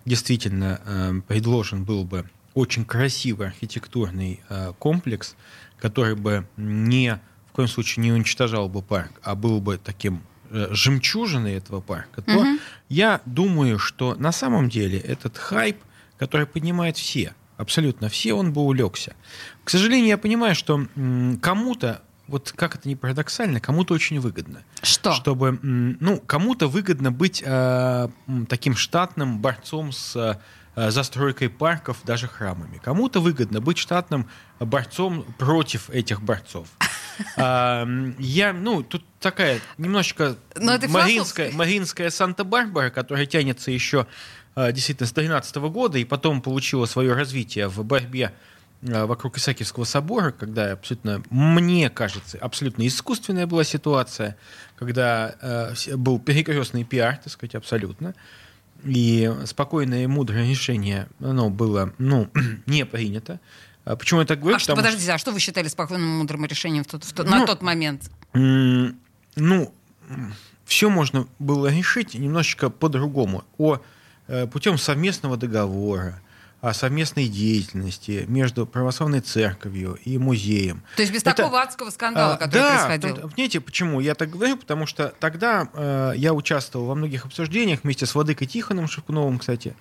действительно 0.04 0.80
э, 0.84 1.20
предложен 1.26 1.84
был 1.84 2.04
бы 2.04 2.28
очень 2.54 2.84
красивый 2.84 3.48
архитектурный 3.48 4.40
э, 4.48 4.72
комплекс, 4.78 5.36
который 5.78 6.14
бы 6.14 6.46
не 6.56 7.20
в 7.48 7.52
коем 7.52 7.68
случае 7.68 8.02
не 8.02 8.12
уничтожал 8.12 8.68
бы 8.68 8.82
парк, 8.82 9.12
а 9.22 9.34
был 9.34 9.60
бы 9.60 9.78
таким 9.78 10.22
э, 10.50 10.68
жемчужиной 10.70 11.54
этого 11.54 11.80
парка, 11.80 12.22
то 12.22 12.38
угу. 12.38 12.58
я 12.88 13.20
думаю, 13.26 13.78
что 13.78 14.14
на 14.14 14.32
самом 14.32 14.68
деле 14.68 14.98
этот 14.98 15.36
хайп, 15.36 15.78
который 16.18 16.46
поднимает 16.46 16.96
все, 16.96 17.34
абсолютно 17.56 18.08
все, 18.08 18.34
он 18.34 18.52
бы 18.52 18.62
улегся. 18.62 19.14
К 19.64 19.70
сожалению, 19.70 20.08
я 20.08 20.18
понимаю, 20.18 20.54
что 20.54 20.86
кому-то 21.40 22.02
вот 22.26 22.52
как 22.56 22.74
это 22.74 22.88
не 22.88 22.96
парадоксально, 22.96 23.60
кому-то 23.60 23.94
очень 23.94 24.18
выгодно. 24.18 24.62
Что? 24.82 25.12
Чтобы, 25.12 25.58
ну, 25.62 26.18
кому-то 26.20 26.68
выгодно 26.68 27.12
быть 27.12 27.42
э, 27.44 28.08
таким 28.48 28.76
штатным 28.76 29.40
борцом 29.40 29.92
с 29.92 30.16
э, 30.16 30.38
застройкой 30.76 31.48
парков, 31.48 31.98
даже 32.04 32.28
храмами. 32.28 32.78
Кому-то 32.78 33.20
выгодно 33.20 33.60
быть 33.60 33.78
штатным 33.78 34.28
борцом 34.58 35.24
против 35.38 35.90
этих 35.90 36.22
борцов. 36.22 36.68
А, 37.36 37.86
я, 38.18 38.52
ну, 38.52 38.82
тут 38.82 39.04
такая 39.20 39.60
немножечко 39.78 40.34
маринская, 40.58 41.52
маринская 41.52 42.10
Санта-Барбара, 42.10 42.90
которая 42.90 43.24
тянется 43.24 43.70
еще 43.70 44.08
э, 44.56 44.72
действительно 44.72 45.06
с 45.06 45.12
2013 45.12 45.56
года 45.72 45.96
и 45.96 46.04
потом 46.04 46.42
получила 46.42 46.86
свое 46.86 47.12
развитие 47.12 47.68
в 47.68 47.84
борьбе 47.84 48.32
Э, 48.86 49.06
вокруг 49.06 49.38
Исаакиевского 49.38 49.84
собора, 49.84 50.30
когда 50.30 50.72
абсолютно, 50.72 51.22
мне 51.30 51.88
кажется, 51.88 52.36
абсолютно 52.38 52.86
искусственная 52.86 53.46
была 53.46 53.64
ситуация, 53.64 54.36
когда 54.76 55.36
э, 55.40 55.96
был 55.96 56.18
перекрестный 56.18 56.84
пиар, 56.84 57.16
так 57.16 57.32
сказать, 57.32 57.54
абсолютно, 57.54 58.14
и 58.82 59.32
спокойное 59.46 60.04
и 60.04 60.06
мудрое 60.06 60.48
решение, 60.48 61.08
оно 61.20 61.50
было, 61.50 61.92
ну, 61.98 62.28
не 62.66 62.84
принято. 62.84 63.40
А 63.84 63.96
почему 63.96 64.20
я 64.20 64.26
так 64.26 64.40
говорю? 64.40 64.56
А 64.56 64.58
что, 64.58 64.74
подождите, 64.74 65.04
что... 65.04 65.14
а 65.14 65.18
что 65.18 65.30
вы 65.32 65.40
считали 65.40 65.68
спокойным 65.68 66.08
и 66.08 66.18
мудрым 66.18 66.44
решением 66.46 66.84
в 66.84 66.86
тот, 66.86 67.04
в 67.04 67.12
тот, 67.12 67.26
ну, 67.26 67.40
на 67.40 67.46
тот 67.46 67.62
момент? 67.62 68.10
Ну, 68.32 69.74
все 70.64 70.88
можно 70.88 71.26
было 71.38 71.68
решить 71.68 72.14
немножечко 72.14 72.70
по-другому. 72.70 73.44
О, 73.58 73.78
э, 74.26 74.46
путем 74.46 74.78
совместного 74.78 75.36
договора, 75.36 76.20
о 76.64 76.72
совместной 76.72 77.28
деятельности 77.28 78.24
между 78.26 78.66
православной 78.66 79.20
церковью 79.20 79.98
и 80.02 80.16
музеем. 80.16 80.82
То 80.96 81.02
есть 81.02 81.12
без 81.12 81.20
Это, 81.20 81.34
такого 81.34 81.60
адского 81.60 81.90
скандала, 81.90 82.34
а, 82.34 82.36
который 82.38 82.62
да, 82.62 82.86
происходил? 82.86 83.16
Да, 83.16 83.28
знаете, 83.34 83.60
почему 83.60 84.00
я 84.00 84.14
так 84.14 84.30
говорю? 84.30 84.56
Потому 84.56 84.86
что 84.86 85.12
тогда 85.20 85.68
э, 85.74 86.14
я 86.16 86.32
участвовал 86.32 86.86
во 86.86 86.94
многих 86.94 87.26
обсуждениях 87.26 87.80
вместе 87.82 88.06
с 88.06 88.14
Владыкой 88.14 88.46
Тихоном 88.46 88.88
Шевкуновым, 88.88 89.40
кстати, 89.40 89.76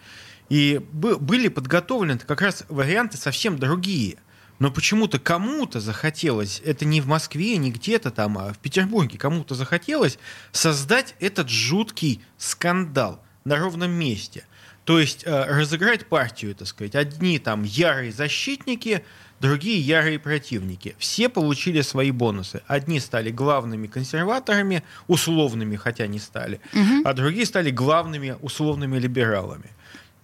и 0.49 0.81
были 0.91 1.47
подготовлены 1.47 2.17
как 2.17 2.41
раз 2.41 2.65
варианты 2.67 3.15
совсем 3.15 3.57
другие. 3.57 4.17
Но 4.59 4.69
почему-то 4.69 5.19
кому-то 5.19 5.79
захотелось, 5.79 6.61
это 6.65 6.83
не 6.83 6.99
в 6.99 7.07
Москве, 7.07 7.55
не 7.55 7.71
где-то 7.71 8.11
там, 8.11 8.37
а 8.37 8.51
в 8.51 8.57
Петербурге, 8.57 9.17
кому-то 9.17 9.55
захотелось 9.55 10.19
создать 10.51 11.15
этот 11.21 11.47
жуткий 11.47 12.21
скандал 12.37 13.23
на 13.45 13.55
ровном 13.55 13.91
месте– 13.91 14.45
то 14.85 14.99
есть 14.99 15.23
э, 15.25 15.45
разыграть 15.45 16.05
партию, 16.07 16.55
так 16.55 16.67
сказать. 16.67 16.95
Одни 16.95 17.39
там 17.39 17.63
ярые 17.63 18.11
защитники, 18.11 19.03
другие 19.39 19.79
ярые 19.79 20.19
противники. 20.19 20.95
Все 20.97 21.29
получили 21.29 21.81
свои 21.81 22.11
бонусы. 22.11 22.61
Одни 22.67 22.99
стали 22.99 23.31
главными 23.31 23.87
консерваторами, 23.87 24.83
условными, 25.07 25.75
хотя 25.77 26.07
не 26.07 26.19
стали, 26.19 26.59
угу. 26.73 27.01
а 27.05 27.13
другие 27.13 27.45
стали 27.45 27.71
главными 27.71 28.35
условными 28.41 28.99
либералами. 28.99 29.71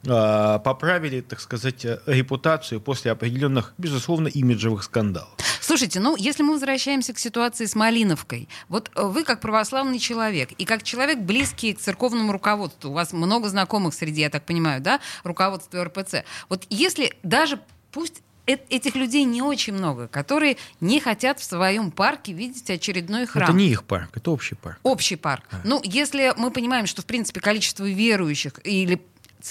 Э, 0.05 0.59
поправили, 0.63 1.21
так 1.21 1.39
сказать, 1.39 1.85
э, 1.85 1.99
репутацию 2.05 2.79
после 2.79 3.11
определенных, 3.11 3.73
безусловно, 3.77 4.27
имиджевых 4.27 4.83
скандалов. 4.83 5.35
Слушайте, 5.69 5.99
ну, 5.99 6.15
если 6.15 6.41
мы 6.41 6.53
возвращаемся 6.53 7.13
к 7.13 7.19
ситуации 7.19 7.65
с 7.65 7.75
Малиновкой, 7.75 8.49
вот 8.69 8.89
э, 8.95 9.03
вы 9.03 9.23
как 9.23 9.39
православный 9.39 9.99
человек 9.99 10.51
и 10.53 10.65
как 10.65 10.81
человек 10.81 11.19
близкий 11.19 11.75
к 11.75 11.79
церковному 11.79 12.31
руководству, 12.31 12.89
у 12.89 12.93
вас 12.93 13.13
много 13.13 13.49
знакомых 13.49 13.93
среди, 13.93 14.21
я 14.21 14.31
так 14.31 14.43
понимаю, 14.47 14.81
да, 14.81 14.99
руководства 15.23 15.83
РПЦ. 15.83 16.23
Вот 16.49 16.65
если 16.71 17.13
даже 17.21 17.59
пусть 17.91 18.23
этих 18.47 18.95
людей 18.95 19.25
не 19.25 19.43
очень 19.43 19.73
много, 19.73 20.07
которые 20.07 20.57
не 20.81 20.99
хотят 20.99 21.39
в 21.39 21.43
своем 21.43 21.91
парке 21.91 22.33
видеть 22.33 22.67
очередной 22.67 23.27
храм. 23.27 23.49
Это 23.49 23.55
не 23.55 23.67
их 23.67 23.83
парк, 23.83 24.09
это 24.15 24.31
общий 24.31 24.55
парк. 24.55 24.79
Общий 24.81 25.17
парк. 25.17 25.43
А. 25.51 25.61
Ну, 25.65 25.81
если 25.83 26.33
мы 26.35 26.49
понимаем, 26.49 26.87
что, 26.87 27.03
в 27.03 27.05
принципе, 27.05 27.41
количество 27.41 27.87
верующих 27.87 28.59
или 28.63 28.99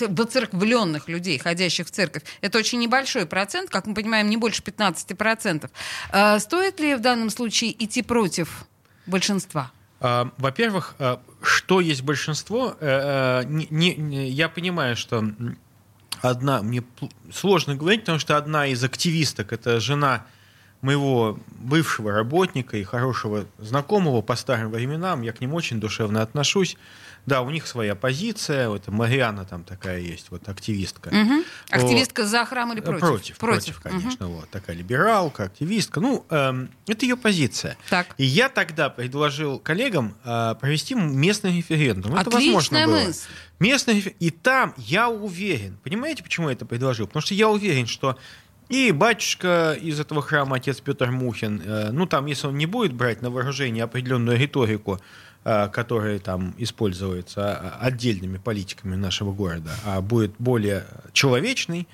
воцерквленных 0.01 1.09
людей, 1.09 1.39
ходящих 1.39 1.87
в 1.87 1.91
церковь, 1.91 2.23
это 2.41 2.59
очень 2.59 2.79
небольшой 2.79 3.27
процент, 3.27 3.71
как 3.71 3.87
мы 3.87 3.95
понимаем, 3.95 4.29
не 4.29 4.37
больше 4.37 4.63
15%. 4.63 5.71
А, 6.11 6.39
стоит 6.39 6.81
ли 6.81 6.95
в 6.95 7.01
данном 7.01 7.31
случае 7.31 7.73
идти 7.85 8.03
против 8.03 8.67
большинства? 9.07 9.71
А, 10.01 10.31
во-первых, 10.37 10.95
а, 10.99 11.21
что 11.43 11.81
есть 11.81 12.03
большинство? 12.03 12.77
Э, 12.81 13.43
э, 13.43 14.27
я 14.29 14.49
понимаю, 14.49 14.97
что 14.97 15.25
одна, 16.21 16.63
мне 16.63 16.83
сложно 17.33 17.75
говорить, 17.75 18.01
потому 18.01 18.19
что 18.19 18.37
одна 18.37 18.67
из 18.67 18.83
активисток, 18.85 19.53
это 19.53 19.81
жена 19.81 20.27
моего 20.81 21.39
бывшего 21.51 22.13
работника 22.13 22.77
и 22.77 22.85
хорошего 22.85 23.47
знакомого 23.59 24.23
по 24.23 24.37
старым 24.37 24.71
временам, 24.71 25.23
я 25.23 25.33
к 25.33 25.41
ним 25.41 25.55
очень 25.55 25.81
душевно 25.81 26.23
отношусь. 26.23 26.77
Да, 27.27 27.43
у 27.43 27.51
них 27.51 27.67
своя 27.67 27.95
позиция. 27.95 28.71
Вот 28.71 28.89
Мариана 28.89 29.45
там 29.45 29.63
такая 29.63 29.99
есть, 29.99 30.31
вот 30.31 30.49
активистка. 30.49 31.09
Угу. 31.09 31.45
Активистка 31.69 32.23
вот. 32.23 32.29
за 32.29 32.45
храм 32.47 32.73
или 32.73 32.81
против? 32.81 33.01
Против, 33.01 33.39
против, 33.39 33.81
против 33.81 33.81
конечно. 33.81 34.27
Угу. 34.29 34.37
Вот 34.37 34.51
такая 34.51 34.75
либералка, 34.75 35.45
активистка. 35.45 36.01
Ну, 36.01 36.25
эм, 36.31 36.71
это 36.87 37.05
ее 37.05 37.19
позиция. 37.19 37.77
Так. 37.91 38.15
И 38.17 38.25
я 38.25 38.49
тогда 38.49 38.89
предложил 38.89 39.59
коллегам 39.59 40.17
э, 40.25 40.55
провести 40.59 40.95
местный 40.95 41.59
референдум. 41.59 42.15
Это 42.15 42.31
Отличная 42.31 42.87
возможно 42.87 42.87
мысль. 42.87 43.29
Было. 43.29 43.37
Местный 43.59 43.99
И 44.21 44.31
там 44.31 44.73
я 44.79 45.11
уверен, 45.11 45.79
понимаете, 45.83 46.23
почему 46.23 46.49
я 46.49 46.55
это 46.55 46.65
предложил? 46.65 47.09
Потому 47.09 47.23
что 47.23 47.35
я 47.35 47.51
уверен, 47.51 47.87
что 47.87 48.17
и 48.69 48.93
батюшка 48.93 49.77
из 49.81 49.99
этого 50.01 50.23
храма, 50.23 50.57
отец 50.57 50.81
Петр 50.81 51.11
Мухин, 51.11 51.63
э, 51.65 51.91
ну 51.91 52.07
там, 52.07 52.27
если 52.27 52.49
он 52.49 52.57
не 52.57 52.67
будет 52.67 52.93
брать 52.93 53.23
на 53.23 53.31
вооружение 53.31 53.85
определенную 53.85 54.39
риторику, 54.39 55.01
Э, 55.51 55.69
который 55.69 56.19
там 56.19 56.53
используется 56.59 57.57
а, 57.57 57.79
отдельными 57.81 58.37
политиками 58.37 58.97
нашего 58.97 59.33
города, 59.33 59.71
а 59.87 60.03
будет 60.03 60.33
более 60.39 60.85
человечный, 61.15 61.89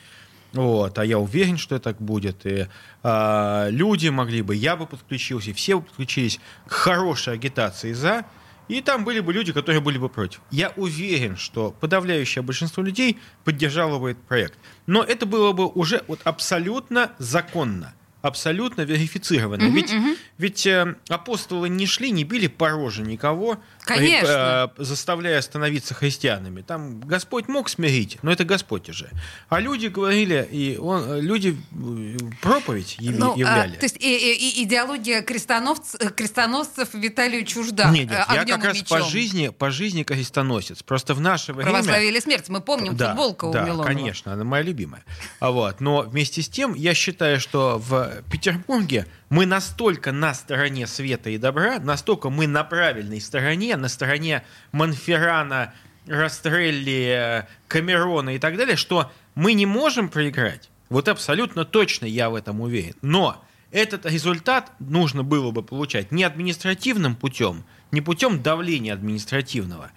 вот, 0.54 0.98
а 0.98 1.04
я 1.04 1.20
уверен, 1.20 1.56
что 1.56 1.78
так 1.78 2.00
будет. 2.00 2.46
И 2.46 2.66
э, 3.02 3.66
люди 3.70 4.08
могли 4.08 4.42
бы, 4.42 4.56
я 4.56 4.74
бы 4.74 4.86
подключился, 4.86 5.54
все 5.54 5.78
бы 5.78 5.84
подключились 5.84 6.40
к 6.66 6.72
хорошей 6.72 7.34
агитации 7.34 7.92
за, 7.92 8.24
И 8.68 8.80
там 8.80 9.04
были 9.04 9.20
бы 9.20 9.32
люди, 9.32 9.52
которые 9.52 9.80
были 9.80 9.98
бы 9.98 10.08
против. 10.08 10.40
Я 10.50 10.72
уверен, 10.76 11.36
что 11.36 11.70
подавляющее 11.70 12.42
большинство 12.42 12.82
людей 12.82 13.18
поддержало 13.44 13.98
бы 13.98 14.12
этот 14.12 14.24
проект. 14.24 14.58
Но 14.86 15.02
это 15.02 15.26
было 15.26 15.52
бы 15.52 15.66
уже 15.66 16.02
вот 16.08 16.20
абсолютно 16.24 17.12
законно 17.18 17.94
абсолютно 18.24 18.80
верифицировано. 18.80 19.66
Угу, 19.66 19.74
ведь 19.74 19.92
угу. 19.92 20.08
ведь 20.38 20.66
э, 20.66 20.96
апостолы 21.10 21.68
не 21.68 21.86
шли, 21.86 22.10
не 22.10 22.24
били 22.24 22.46
по 22.46 22.70
роже 22.70 23.02
никого, 23.02 23.58
Конечно. 23.84 24.72
Э, 24.76 24.82
заставляя 24.82 25.40
становиться 25.42 25.94
христианами. 25.94 26.62
Там 26.62 27.00
Господь 27.00 27.48
мог 27.48 27.68
смирить, 27.68 28.18
но 28.22 28.32
это 28.32 28.44
Господь 28.44 28.88
уже. 28.88 29.10
А 29.48 29.60
люди 29.60 29.86
говорили, 29.86 30.46
и 30.50 30.78
он, 30.78 31.20
люди 31.20 31.56
э, 31.72 32.16
проповедь 32.40 32.96
ну, 32.98 33.34
а, 33.34 33.38
являли. 33.38 33.76
А, 33.76 33.78
то 33.78 33.84
есть 33.84 33.96
и, 34.00 34.32
и, 34.32 34.64
идеология 34.64 35.20
крестоносцев, 35.20 36.00
э, 36.00 36.10
крестоносцев 36.10 36.94
Виталию 36.94 37.44
чужда. 37.44 37.90
Нет, 37.90 38.10
нет 38.10 38.26
я 38.30 38.44
как 38.44 38.64
раз 38.64 38.82
по 38.82 39.02
жизни, 39.02 39.48
по 39.48 39.70
жизни 39.70 40.02
крестоносец. 40.02 40.82
Просто 40.82 41.12
в 41.14 41.20
наше 41.20 41.52
время... 41.52 41.70
Православие 41.70 42.08
или 42.08 42.20
смерть, 42.20 42.48
мы 42.48 42.60
помним 42.60 42.96
да, 42.96 43.08
футболка 43.08 43.50
да, 43.50 43.62
у 43.62 43.66
Милонова. 43.66 43.86
конечно, 43.86 44.32
она 44.32 44.44
моя 44.44 44.62
любимая. 44.62 45.04
А 45.40 45.50
вот, 45.50 45.80
но 45.80 46.02
вместе 46.02 46.40
с 46.40 46.48
тем, 46.48 46.74
я 46.74 46.94
считаю, 46.94 47.38
что 47.38 47.78
в 47.78 48.22
Петербурге 48.30 49.06
мы 49.34 49.46
настолько 49.46 50.12
на 50.12 50.32
стороне 50.32 50.86
света 50.86 51.28
и 51.28 51.38
добра, 51.38 51.80
настолько 51.80 52.30
мы 52.30 52.46
на 52.46 52.62
правильной 52.62 53.20
стороне, 53.20 53.76
на 53.76 53.88
стороне 53.88 54.44
Монферрана, 54.70 55.74
Растрелли, 56.06 57.44
Камерона 57.66 58.36
и 58.36 58.38
так 58.38 58.56
далее, 58.56 58.76
что 58.76 59.10
мы 59.34 59.54
не 59.54 59.66
можем 59.66 60.08
проиграть. 60.08 60.70
Вот 60.88 61.08
абсолютно 61.08 61.64
точно 61.64 62.06
я 62.06 62.30
в 62.30 62.36
этом 62.36 62.60
уверен. 62.60 62.94
Но 63.02 63.44
этот 63.72 64.06
результат 64.06 64.70
нужно 64.78 65.24
было 65.24 65.50
бы 65.50 65.64
получать 65.64 66.12
не 66.12 66.22
административным 66.22 67.16
путем, 67.16 67.64
не 67.90 68.00
путем 68.00 68.40
давления 68.40 68.92
административного, 68.92 69.90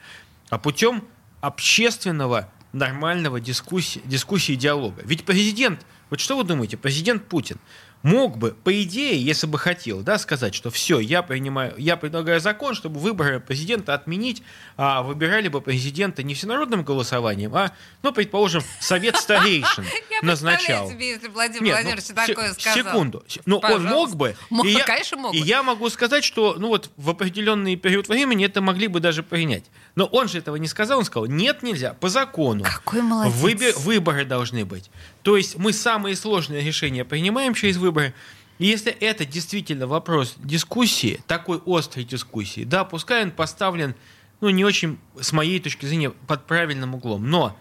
а 0.50 0.58
путем 0.58 1.04
общественного 1.42 2.52
нормального 2.74 3.40
дискуссии, 3.40 4.02
дискуссии 4.04 4.56
диалога. 4.56 5.04
Ведь 5.06 5.26
президент, 5.26 5.86
вот 6.10 6.20
что 6.20 6.38
вы 6.38 6.44
думаете, 6.44 6.76
президент 6.76 7.28
Путин, 7.28 7.60
мог 8.04 8.38
бы, 8.38 8.52
по 8.52 8.84
идее, 8.84 9.22
если 9.22 9.48
бы 9.48 9.58
хотел, 9.58 10.02
да, 10.02 10.18
сказать, 10.18 10.54
что 10.54 10.70
все, 10.70 11.00
я 11.00 11.22
принимаю, 11.22 11.74
я 11.78 11.98
предлагаю 11.98 12.40
закон, 12.40 12.76
чтобы 12.76 13.00
выборы 13.00 13.40
президента 13.40 13.94
отменить, 13.94 14.44
а 14.78 15.02
выбирали 15.02 15.48
бы 15.48 15.62
президента 15.62 16.24
не 16.24 16.34
всенародным 16.34 16.84
голосованием, 16.84 17.54
а, 17.56 17.72
ну, 18.04 18.12
предположим, 18.12 18.64
совет 18.80 19.18
старейшин 19.18 19.86
назначал. 20.22 20.90
себе, 20.90 21.10
если 21.10 21.28
Владимир 21.28 21.64
Нет, 21.64 21.74
Владимирович 21.76 22.10
ну, 22.10 22.16
такое 22.16 22.54
сказал. 22.54 22.78
Секунду. 22.78 23.24
Ну, 23.46 23.58
он 23.58 23.84
мог 23.86 24.16
бы. 24.16 24.36
Мог, 24.50 24.66
и 24.66 24.72
я, 24.72 24.84
конечно, 24.84 25.18
мог 25.18 25.34
И 25.34 25.40
я 25.40 25.64
могу 25.64 25.90
сказать, 25.90 26.24
что, 26.24 26.56
ну, 26.58 26.70
вот 26.70 26.90
в 26.98 27.10
определенный 27.10 27.76
период 27.76 28.08
времени 28.08 28.46
это 28.46 28.62
могли 28.62 28.88
бы 28.88 29.00
даже 29.00 29.24
принять. 29.24 29.66
Но 29.96 30.06
он 30.06 30.28
же 30.28 30.38
этого 30.38 30.56
не 30.58 30.68
сказал, 30.68 31.00
он 31.00 31.06
сказал, 31.06 31.26
нет, 31.26 31.64
нельзя, 31.64 31.94
по 31.94 32.10
закону. 32.10 32.64
Какой 32.64 33.02
молодец. 33.02 33.34
Выбор, 33.36 33.74
выборы 33.78 34.26
должны 34.26 34.64
быть. 34.64 34.90
То 35.28 35.36
есть 35.36 35.58
мы 35.58 35.74
самые 35.74 36.16
сложные 36.16 36.64
решения 36.64 37.04
принимаем 37.04 37.54
через 37.54 37.76
выборы. 37.76 38.14
И 38.60 38.66
если 38.66 38.94
это 38.94 39.26
действительно 39.26 39.86
вопрос 39.86 40.36
дискуссии, 40.38 41.20
такой 41.28 41.62
острой 41.66 42.06
дискуссии, 42.06 42.64
да, 42.64 42.86
пускай 42.86 43.24
он 43.24 43.32
поставлен, 43.32 43.94
ну, 44.40 44.48
не 44.52 44.64
очень, 44.64 44.98
с 45.20 45.34
моей 45.34 45.60
точки 45.60 45.86
зрения, 45.86 46.12
под 46.12 46.48
правильным 46.48 46.96
углом, 46.96 47.30
но 47.30 47.60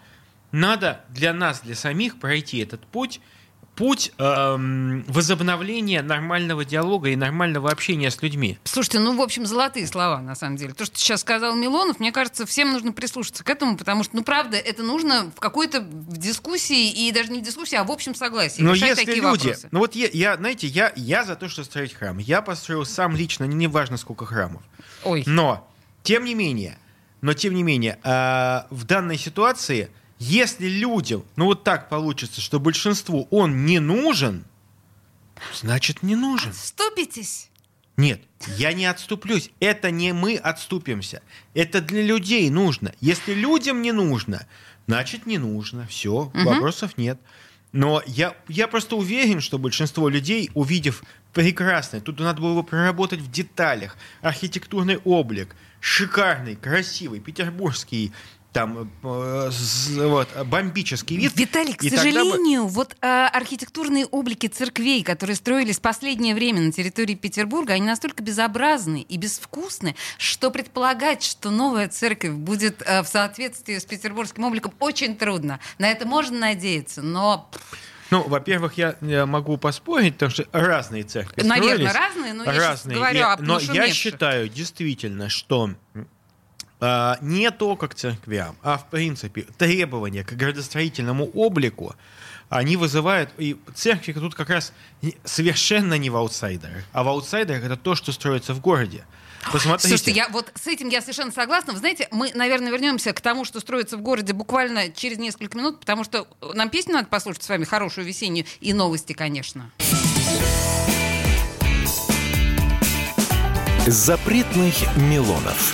надо 0.53 1.01
для 1.09 1.33
нас, 1.33 1.59
для 1.59 1.75
самих 1.75 2.21
пройти 2.21 2.59
этот 2.59 2.79
путь– 2.87 3.19
путь 3.77 4.11
эм, 4.17 5.03
возобновления 5.07 6.01
нормального 6.01 6.65
диалога 6.65 7.09
и 7.09 7.15
нормального 7.15 7.69
общения 7.69 8.09
с 8.09 8.21
людьми. 8.23 8.57
Слушайте, 8.63 8.99
ну, 8.99 9.15
в 9.15 9.21
общем, 9.21 9.45
золотые 9.45 9.85
слова, 9.85 10.19
на 10.19 10.33
самом 10.33 10.57
деле. 10.57 10.73
То, 10.73 10.83
что 10.83 10.97
сейчас 10.97 11.21
сказал 11.21 11.55
Милонов, 11.55 11.99
мне 11.99 12.11
кажется, 12.11 12.47
всем 12.47 12.73
нужно 12.73 12.91
прислушаться 12.91 13.43
к 13.43 13.49
этому, 13.49 13.77
потому 13.77 14.03
что, 14.03 14.15
ну, 14.15 14.23
правда, 14.23 14.57
это 14.57 14.81
нужно 14.81 15.31
в 15.35 15.39
какой-то 15.39 15.85
дискуссии, 15.87 16.89
и 16.89 17.11
даже 17.11 17.31
не 17.31 17.39
в 17.39 17.43
дискуссии, 17.43 17.75
а 17.75 17.83
в 17.83 17.91
общем 17.91 18.15
согласии. 18.15 18.63
Но 18.63 18.73
если 18.73 18.95
такие 18.95 19.21
люди... 19.21 19.47
Вопросы. 19.47 19.69
Ну, 19.71 19.79
вот 19.79 19.93
я, 19.93 20.09
я, 20.11 20.35
знаете, 20.37 20.65
я, 20.65 20.91
я 20.95 21.23
за 21.23 21.35
то, 21.35 21.47
что 21.47 21.63
строить 21.63 21.93
храм. 21.93 22.17
Я 22.17 22.41
построил 22.41 22.83
сам 22.83 23.15
лично, 23.15 23.43
не 23.43 23.67
важно, 23.67 23.97
сколько 23.97 24.25
храмов. 24.25 24.63
Ой. 25.03 25.23
Но, 25.27 25.69
тем 26.01 26.25
не 26.25 26.33
менее, 26.33 26.79
но, 27.21 27.33
тем 27.33 27.53
не 27.53 27.61
менее, 27.61 27.99
э, 28.03 28.61
в 28.71 28.85
данной 28.85 29.19
ситуации 29.19 29.91
если 30.19 30.67
людям, 30.67 31.23
ну 31.35 31.45
вот 31.45 31.63
так 31.63 31.89
получится, 31.89 32.41
что 32.41 32.59
большинству 32.59 33.27
он 33.29 33.65
не 33.65 33.79
нужен, 33.79 34.45
значит 35.53 36.03
не 36.03 36.15
нужен. 36.15 36.51
Отступитесь. 36.51 37.49
Нет, 37.97 38.21
я 38.57 38.73
не 38.73 38.85
отступлюсь. 38.85 39.51
Это 39.59 39.89
не 39.89 40.13
мы 40.13 40.35
отступимся. 40.35 41.21
Это 41.55 41.81
для 41.81 42.03
людей 42.03 42.49
нужно. 42.49 42.93
Если 43.01 43.33
людям 43.33 43.81
не 43.81 43.91
нужно, 43.91 44.45
значит 44.87 45.25
не 45.25 45.39
нужно. 45.39 45.87
Все, 45.87 46.11
угу. 46.11 46.43
вопросов 46.43 46.97
нет. 46.97 47.19
Но 47.71 48.01
я, 48.05 48.35
я 48.47 48.67
просто 48.67 48.95
уверен, 48.95 49.41
что 49.41 49.57
большинство 49.57 50.09
людей, 50.09 50.49
увидев 50.53 51.03
прекрасное, 51.33 51.99
тут 51.99 52.19
надо 52.19 52.41
было 52.41 52.61
бы 52.61 52.63
проработать 52.63 53.19
в 53.19 53.29
деталях, 53.29 53.97
архитектурный 54.21 54.97
облик, 54.97 55.55
шикарный, 55.79 56.55
красивый, 56.55 57.19
петербургский 57.19 58.13
там 58.53 58.89
э, 59.03 59.49
вот, 59.97 60.29
бомбический 60.45 61.17
вид. 61.17 61.33
Виталий, 61.35 61.73
к 61.73 61.83
сожалению, 61.83 62.63
бы... 62.63 62.69
вот 62.69 62.95
э, 63.01 63.27
архитектурные 63.27 64.05
облики 64.05 64.47
церквей, 64.47 65.03
которые 65.03 65.35
строились 65.35 65.77
в 65.77 65.81
последнее 65.81 66.33
время 66.33 66.61
на 66.61 66.71
территории 66.71 67.15
Петербурга, 67.15 67.73
они 67.73 67.85
настолько 67.85 68.23
безобразны 68.23 69.01
и 69.01 69.17
безвкусны, 69.17 69.95
что 70.17 70.49
предполагать, 70.49 71.23
что 71.23 71.51
новая 71.51 71.87
церковь 71.87 72.31
будет 72.31 72.81
э, 72.85 73.03
в 73.03 73.07
соответствии 73.07 73.77
с 73.77 73.85
петербургским 73.85 74.43
обликом, 74.43 74.73
очень 74.79 75.15
трудно. 75.15 75.59
На 75.77 75.89
это 75.89 76.07
можно 76.07 76.39
надеяться, 76.39 77.01
но... 77.01 77.49
Ну, 78.09 78.23
во-первых, 78.23 78.75
я, 78.75 78.95
я 79.01 79.25
могу 79.25 79.57
поспорить, 79.57 80.13
потому 80.13 80.31
что 80.31 80.45
разные 80.53 81.03
церкви 81.03 81.41
Наверное, 81.41 81.89
строились. 81.89 81.93
разные, 81.93 82.33
но 82.33 82.45
разные. 82.45 82.55
я 82.55 82.75
сейчас 82.75 82.85
говорю 82.85 83.19
и, 83.19 83.45
Но 83.45 83.59
я 83.73 83.89
считаю 83.91 84.47
действительно, 84.47 85.27
что 85.27 85.71
а, 85.93 86.05
не 86.79 87.51
только 87.51 87.87
к 87.87 87.95
церквям, 87.95 88.55
а 88.61 88.77
в 88.77 88.89
принципе 88.89 89.45
требования 89.57 90.23
к 90.23 90.33
градостроительному 90.33 91.25
облику, 91.33 91.95
они 92.49 92.77
вызывают... 92.77 93.29
И 93.37 93.57
церкви 93.75 94.13
тут 94.13 94.35
как 94.35 94.49
раз 94.49 94.71
совершенно 95.25 95.95
не 95.95 96.09
в 96.09 96.15
аутсайдерах. 96.15 96.83
А 96.93 97.03
в 97.03 97.07
аутсайдерах 97.09 97.63
это 97.63 97.75
то, 97.75 97.95
что 97.95 98.11
строится 98.11 98.53
в 98.53 98.61
городе. 98.61 99.05
Посмотрите. 99.51 99.89
Слушайте, 99.89 100.11
я 100.11 100.29
вот 100.29 100.51
с 100.55 100.67
этим 100.67 100.89
я 100.89 101.01
совершенно 101.01 101.31
согласна. 101.31 101.73
Вы 101.73 101.79
знаете, 101.79 102.07
мы, 102.11 102.31
наверное, 102.33 102.71
вернемся 102.71 103.13
к 103.13 103.21
тому, 103.21 103.45
что 103.45 103.59
строится 103.59 103.97
в 103.97 104.01
городе 104.01 104.33
буквально 104.33 104.89
через 104.89 105.17
несколько 105.17 105.57
минут, 105.57 105.79
потому 105.79 106.03
что 106.03 106.27
нам 106.53 106.69
песню 106.69 106.93
надо 106.93 107.07
послушать 107.07 107.43
с 107.43 107.49
вами, 107.49 107.63
хорошую 107.63 108.05
весеннюю, 108.05 108.45
и 108.59 108.73
новости, 108.73 109.13
конечно. 109.13 109.71
Запретных 113.87 114.75
Милонов. 114.97 115.73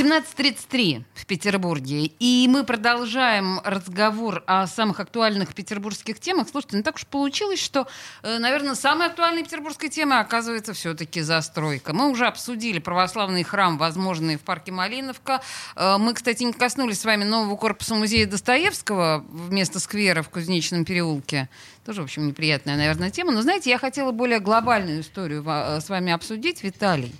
17.33 0.00 1.04
в 1.12 1.26
Петербурге. 1.26 2.06
И 2.06 2.48
мы 2.48 2.64
продолжаем 2.64 3.60
разговор 3.62 4.42
о 4.46 4.66
самых 4.66 4.98
актуальных 4.98 5.54
петербургских 5.54 6.18
темах. 6.18 6.48
Слушайте, 6.50 6.78
ну 6.78 6.82
так 6.82 6.94
уж 6.94 7.04
получилось, 7.04 7.60
что, 7.60 7.86
э, 8.22 8.38
наверное, 8.38 8.74
самой 8.76 9.08
актуальной 9.08 9.44
петербургской 9.44 9.90
темой 9.90 10.20
оказывается 10.20 10.72
все-таки 10.72 11.20
застройка. 11.20 11.92
Мы 11.92 12.08
уже 12.08 12.26
обсудили 12.26 12.78
православный 12.78 13.42
храм, 13.42 13.76
возможный 13.76 14.36
в 14.36 14.40
парке 14.40 14.72
Малиновка. 14.72 15.42
Э, 15.76 15.98
мы, 15.98 16.14
кстати, 16.14 16.44
не 16.44 16.54
коснулись 16.54 17.00
с 17.00 17.04
вами 17.04 17.24
нового 17.24 17.56
корпуса 17.56 17.94
музея 17.94 18.26
Достоевского 18.26 19.22
вместо 19.28 19.80
сквера 19.80 20.22
в 20.22 20.30
Кузнечном 20.30 20.86
переулке. 20.86 21.50
Тоже, 21.84 22.00
в 22.00 22.04
общем, 22.04 22.26
неприятная, 22.26 22.78
наверное, 22.78 23.10
тема. 23.10 23.32
Но, 23.32 23.42
знаете, 23.42 23.68
я 23.68 23.76
хотела 23.76 24.12
более 24.12 24.40
глобальную 24.40 25.02
историю 25.02 25.44
э, 25.46 25.78
с 25.82 25.90
вами 25.90 26.10
обсудить, 26.10 26.62
Виталий. 26.62 27.14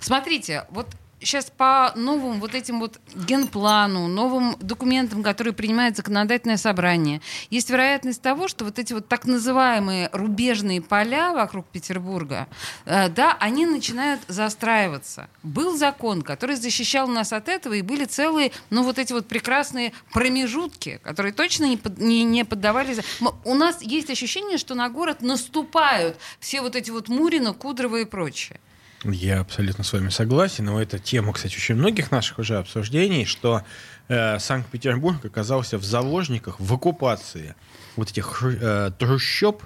Смотрите, 0.00 0.64
вот 0.70 0.86
сейчас 1.24 1.50
по 1.50 1.92
новым 1.96 2.40
вот 2.40 2.54
этим 2.54 2.80
вот 2.80 3.00
генплану, 3.14 4.08
новым 4.08 4.56
документам, 4.60 5.22
которые 5.22 5.54
принимает 5.54 5.96
законодательное 5.96 6.56
собрание, 6.56 7.20
есть 7.50 7.70
вероятность 7.70 8.22
того, 8.22 8.48
что 8.48 8.64
вот 8.64 8.78
эти 8.78 8.92
вот 8.92 9.08
так 9.08 9.24
называемые 9.24 10.10
рубежные 10.12 10.80
поля 10.80 11.32
вокруг 11.32 11.66
Петербурга, 11.66 12.48
э, 12.84 13.08
да, 13.08 13.36
они 13.40 13.66
начинают 13.66 14.20
застраиваться. 14.28 15.28
Был 15.42 15.76
закон, 15.76 16.22
который 16.22 16.56
защищал 16.56 17.08
нас 17.08 17.32
от 17.32 17.48
этого, 17.48 17.74
и 17.74 17.82
были 17.82 18.04
целые, 18.04 18.52
ну, 18.70 18.82
вот 18.82 18.98
эти 18.98 19.12
вот 19.12 19.26
прекрасные 19.26 19.92
промежутки, 20.12 21.00
которые 21.02 21.32
точно 21.32 21.66
не, 21.66 21.76
под, 21.76 21.98
не, 21.98 22.24
не 22.24 22.44
поддавались. 22.44 22.98
У 23.44 23.54
нас 23.54 23.82
есть 23.82 24.10
ощущение, 24.10 24.58
что 24.58 24.74
на 24.74 24.88
город 24.88 25.22
наступают 25.22 26.16
все 26.40 26.60
вот 26.60 26.76
эти 26.76 26.90
вот 26.90 27.08
Мурина, 27.08 27.52
Кудрова 27.52 27.96
и 27.96 28.04
прочее. 28.04 28.60
Я 29.04 29.40
абсолютно 29.40 29.84
с 29.84 29.92
вами 29.92 30.10
согласен. 30.10 30.66
Но 30.66 30.80
это 30.80 30.98
тема, 30.98 31.32
кстати, 31.32 31.56
очень 31.56 31.74
многих 31.74 32.10
наших 32.10 32.38
уже 32.38 32.58
обсуждений, 32.58 33.24
что 33.24 33.62
э, 34.08 34.38
Санкт-Петербург 34.38 35.24
оказался 35.24 35.78
в 35.78 35.84
заложниках, 35.84 36.60
в 36.60 36.72
оккупации 36.72 37.54
вот 37.96 38.10
этих 38.10 38.42
э, 38.42 38.90
трущоб. 38.98 39.62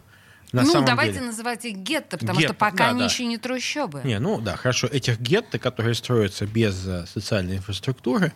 На 0.53 0.62
ну, 0.62 0.72
самом 0.72 0.87
давайте 0.87 1.14
деле. 1.14 1.27
называть 1.27 1.64
их 1.64 1.77
гетто, 1.77 2.18
потому 2.18 2.38
гетто, 2.38 2.55
что 2.55 2.59
пока 2.59 2.77
да, 2.77 2.90
они 2.90 3.01
да. 3.01 3.05
еще 3.07 3.27
не 3.27 3.37
трущобы. 3.37 4.01
Не, 4.05 4.18
ну 4.18 4.40
да, 4.40 4.57
хорошо. 4.57 4.87
Этих 4.87 5.20
гетто, 5.20 5.59
которые 5.59 5.94
строятся 5.94 6.46
без 6.46 6.87
э, 6.87 7.07
социальной 7.07 7.57
инфраструктуры, 7.57 8.33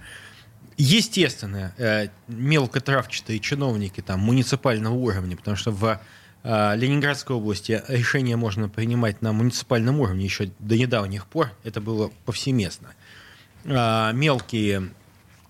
естественно, 0.76 1.72
э, 1.78 2.08
мелкотравчатые 2.28 3.38
чиновники 3.38 4.00
там, 4.00 4.20
муниципального 4.20 4.94
уровня, 4.94 5.36
потому 5.36 5.56
что 5.56 5.70
в 5.70 6.00
Ленинградской 6.42 7.37
области 7.37 7.83
решения 7.88 8.37
можно 8.37 8.68
принимать 8.68 9.20
на 9.20 9.33
муниципальном 9.33 10.00
уровне 10.00 10.24
еще 10.24 10.50
до 10.59 10.79
недавних 10.79 11.26
пор. 11.26 11.53
Это 11.64 11.81
было 11.81 12.11
повсеместно. 12.24 12.94
А, 13.66 14.12
мелкие 14.12 14.90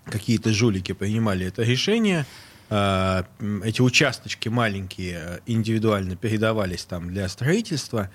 какие-то 0.04 0.52
жулики 0.52 0.92
принимали 0.92 1.46
это 1.46 1.62
решение. 1.62 2.26
А, 2.70 3.24
эти 3.62 3.80
участочки 3.82 4.48
маленькие 4.48 5.40
индивидуально 5.46 6.16
передавались 6.16 6.84
там 6.84 7.08
для 7.08 7.28
строительства. 7.28 8.10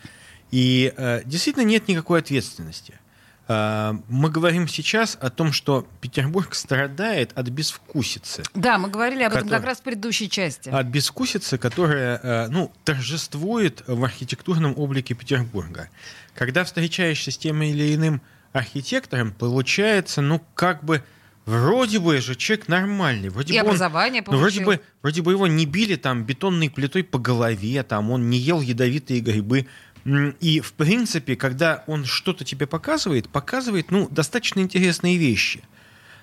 И 0.51 0.93
действительно 1.25 1.63
нет 1.63 1.87
никакой 1.87 2.19
ответственности. 2.19 2.99
А, 3.47 3.95
мы 4.07 4.29
говорим 4.29 4.67
сейчас 4.67 5.17
о 5.21 5.29
том, 5.29 5.51
что 5.51 5.87
Петербург 6.01 6.55
страдает 6.55 7.31
от 7.35 7.49
безвкусицы. 7.49 8.43
Да, 8.55 8.77
мы 8.77 8.89
говорили 8.89 9.23
об 9.23 9.33
этом 9.33 9.47
как 9.47 9.63
раз 9.63 9.79
в 9.79 9.83
предыдущей 9.83 10.29
части. 10.29 10.69
От 10.69 10.87
безвкусицы, 10.87 11.57
которая 11.57 12.19
а, 12.23 12.47
ну, 12.49 12.71
торжествует 12.83 13.83
в 13.87 14.03
архитектурном 14.03 14.73
облике 14.77 15.13
Петербурга. 15.13 15.89
Когда 16.33 16.63
встречаешься 16.63 17.31
с 17.31 17.37
тем 17.37 17.61
или 17.61 17.93
иным 17.93 18.21
архитектором, 18.51 19.31
получается, 19.31 20.21
ну, 20.21 20.41
как 20.55 20.83
бы 20.83 21.03
Вроде 21.45 21.99
бы 21.99 22.19
же 22.21 22.35
человек 22.35 22.67
нормальный. 22.67 23.29
Вроде 23.29 23.53
и 23.53 23.61
бы 23.61 23.67
образование 23.67 24.23
он, 24.25 24.33
ну, 24.33 24.39
вроде 24.39 24.65
бы, 24.65 24.81
вроде 25.03 25.21
бы 25.21 25.31
его 25.31 25.45
не 25.45 25.67
били 25.67 25.95
там 25.95 26.23
бетонной 26.23 26.71
плитой 26.71 27.03
по 27.03 27.19
голове, 27.19 27.83
там 27.83 28.09
он 28.09 28.31
не 28.31 28.39
ел 28.39 28.61
ядовитые 28.61 29.19
грибы. 29.19 29.67
И, 30.05 30.59
в 30.59 30.73
принципе, 30.73 31.35
когда 31.35 31.83
он 31.87 32.05
что-то 32.05 32.45
тебе 32.45 32.67
показывает, 32.67 33.27
показывает, 33.27 33.89
ну, 33.89 34.07
достаточно 34.09 34.59
интересные 34.59 35.17
вещи. 35.17 35.63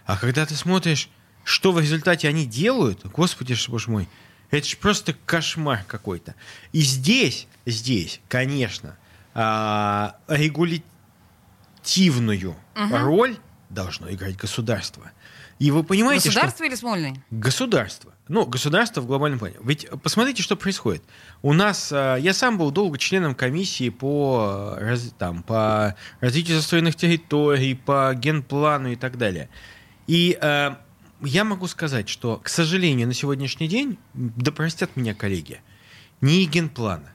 А 0.07 0.17
когда 0.17 0.47
ты 0.47 0.55
смотришь, 0.55 1.09
что 1.43 1.73
в 1.73 1.81
результате 1.81 2.29
они 2.29 2.47
делают, 2.47 3.05
господи, 3.07 3.57
боже 3.69 3.91
мой, 3.91 4.09
это 4.51 4.69
же 4.69 4.77
просто 4.77 5.17
кошмар 5.27 5.83
какой-то. 5.87 6.37
И 6.73 6.83
здесь, 6.83 7.49
здесь, 7.67 8.21
конечно, 8.29 8.97
а, 9.35 10.15
регулятивную 10.29 12.57
угу. 12.77 12.97
роль 12.99 13.37
должно 13.69 14.13
играть 14.13 14.37
государство. 14.37 15.11
И 15.63 15.71
вы 15.71 15.85
понимаете, 15.85 16.29
Государство 16.29 16.57
что... 16.57 16.65
или 16.65 16.75
Смольный? 16.75 17.23
Государство. 17.31 18.13
Ну, 18.27 18.45
государство 18.47 19.01
в 19.01 19.07
глобальном 19.07 19.39
плане. 19.39 19.55
Ведь 19.63 19.89
посмотрите, 20.03 20.43
что 20.43 20.57
происходит. 20.57 21.05
У 21.41 21.53
нас, 21.53 21.93
э, 21.93 22.17
я 22.19 22.35
сам 22.35 22.59
был 22.59 22.73
долго 22.73 22.99
членом 22.99 23.37
комиссии 23.37 23.89
по, 23.89 24.75
э, 24.77 24.97
там, 25.17 25.45
по 25.45 25.95
развитию 26.19 26.57
застроенных 26.57 26.97
территорий, 26.97 27.75
по 27.77 28.13
генплану 28.13 28.91
и 28.91 28.97
так 28.97 29.19
далее. 29.19 29.51
И 30.09 30.37
э, 30.43 30.71
я 31.21 31.45
могу 31.45 31.69
сказать, 31.69 32.09
что, 32.09 32.39
к 32.39 32.49
сожалению, 32.49 33.07
на 33.07 33.15
сегодняшний 33.15 33.69
день, 33.69 33.99
да 34.15 34.51
простят 34.51 34.97
меня 34.97 35.15
коллеги, 35.15 35.61
ни 36.21 36.43
генплана 36.43 37.13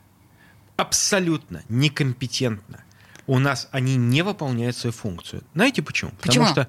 абсолютно 0.77 1.63
некомпетентно. 1.67 2.85
У 3.25 3.39
нас 3.39 3.67
они 3.71 3.97
не 3.97 4.21
выполняют 4.21 4.77
свою 4.77 4.93
функцию. 4.93 5.43
Знаете 5.53 5.81
почему? 5.81 6.11
почему? 6.21 6.45
Потому 6.45 6.47
что 6.47 6.61
а, 6.61 6.67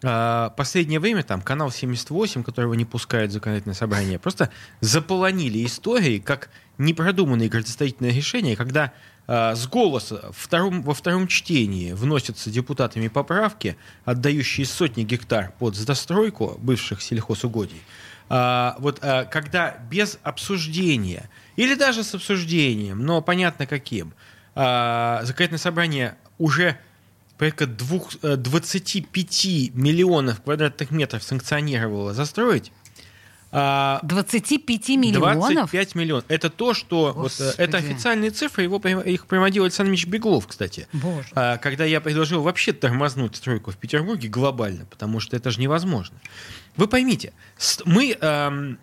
последнее 0.00 1.00
время 1.00 1.22
там 1.22 1.40
канал 1.42 1.70
78, 1.70 2.42
которого 2.44 2.74
не 2.74 2.84
пускают 2.84 3.32
законодательное 3.32 3.74
собрание, 3.74 4.18
просто 4.18 4.50
заполонили 4.80 5.64
истории 5.64 6.18
как 6.18 6.50
непродуманные 6.78 7.48
градостроительные 7.48 8.12
решения, 8.12 8.54
когда 8.54 8.92
э, 9.26 9.54
с 9.56 9.66
голоса 9.66 10.30
втором, 10.32 10.82
во 10.82 10.94
втором 10.94 11.26
чтении 11.26 11.92
вносятся 11.92 12.50
депутатами 12.50 13.08
поправки, 13.08 13.76
отдающие 14.04 14.66
сотни 14.66 15.02
гектар 15.02 15.52
под 15.58 15.74
застройку 15.74 16.56
бывших 16.60 17.02
сельхозугодий. 17.02 17.82
А, 18.30 18.76
вот 18.78 18.98
а, 19.02 19.24
когда 19.24 19.78
без 19.90 20.18
обсуждения 20.22 21.30
или 21.56 21.74
даже 21.74 22.04
с 22.04 22.14
обсуждением, 22.14 23.04
но 23.04 23.22
понятно 23.22 23.66
каким, 23.66 24.12
а, 24.54 25.20
законодательное 25.22 25.58
собрание 25.58 26.16
уже 26.36 26.78
порядка 27.38 27.66
двух, 27.66 28.10
25 28.20 29.44
э, 29.46 29.70
миллионов 29.72 30.42
квадратных 30.42 30.90
метров 30.90 31.22
санкционировало 31.22 32.12
застроить. 32.12 32.72
25 33.50 34.90
а, 34.90 34.96
миллионов? 34.96 35.70
25 35.70 35.94
миллионов. 35.94 36.24
Это 36.28 36.50
то, 36.50 36.74
что... 36.74 37.14
Вот, 37.16 37.34
э, 37.40 37.54
это 37.56 37.78
официальные 37.78 38.30
цифры, 38.30 38.64
его, 38.64 38.76
их 38.76 39.26
приводил 39.26 39.64
Александр 39.64 39.90
Ильич 39.90 40.06
Беглов, 40.06 40.46
кстати. 40.46 40.86
Боже. 40.92 41.28
А, 41.34 41.56
когда 41.56 41.86
я 41.86 42.02
предложил 42.02 42.42
вообще 42.42 42.72
тормознуть 42.72 43.36
стройку 43.36 43.70
в 43.70 43.78
Петербурге 43.78 44.28
глобально, 44.28 44.84
потому 44.84 45.18
что 45.20 45.34
это 45.34 45.50
же 45.50 45.60
невозможно. 45.60 46.18
Вы 46.76 46.88
поймите, 46.88 47.32
мы... 47.86 48.16
Э, 48.20 48.74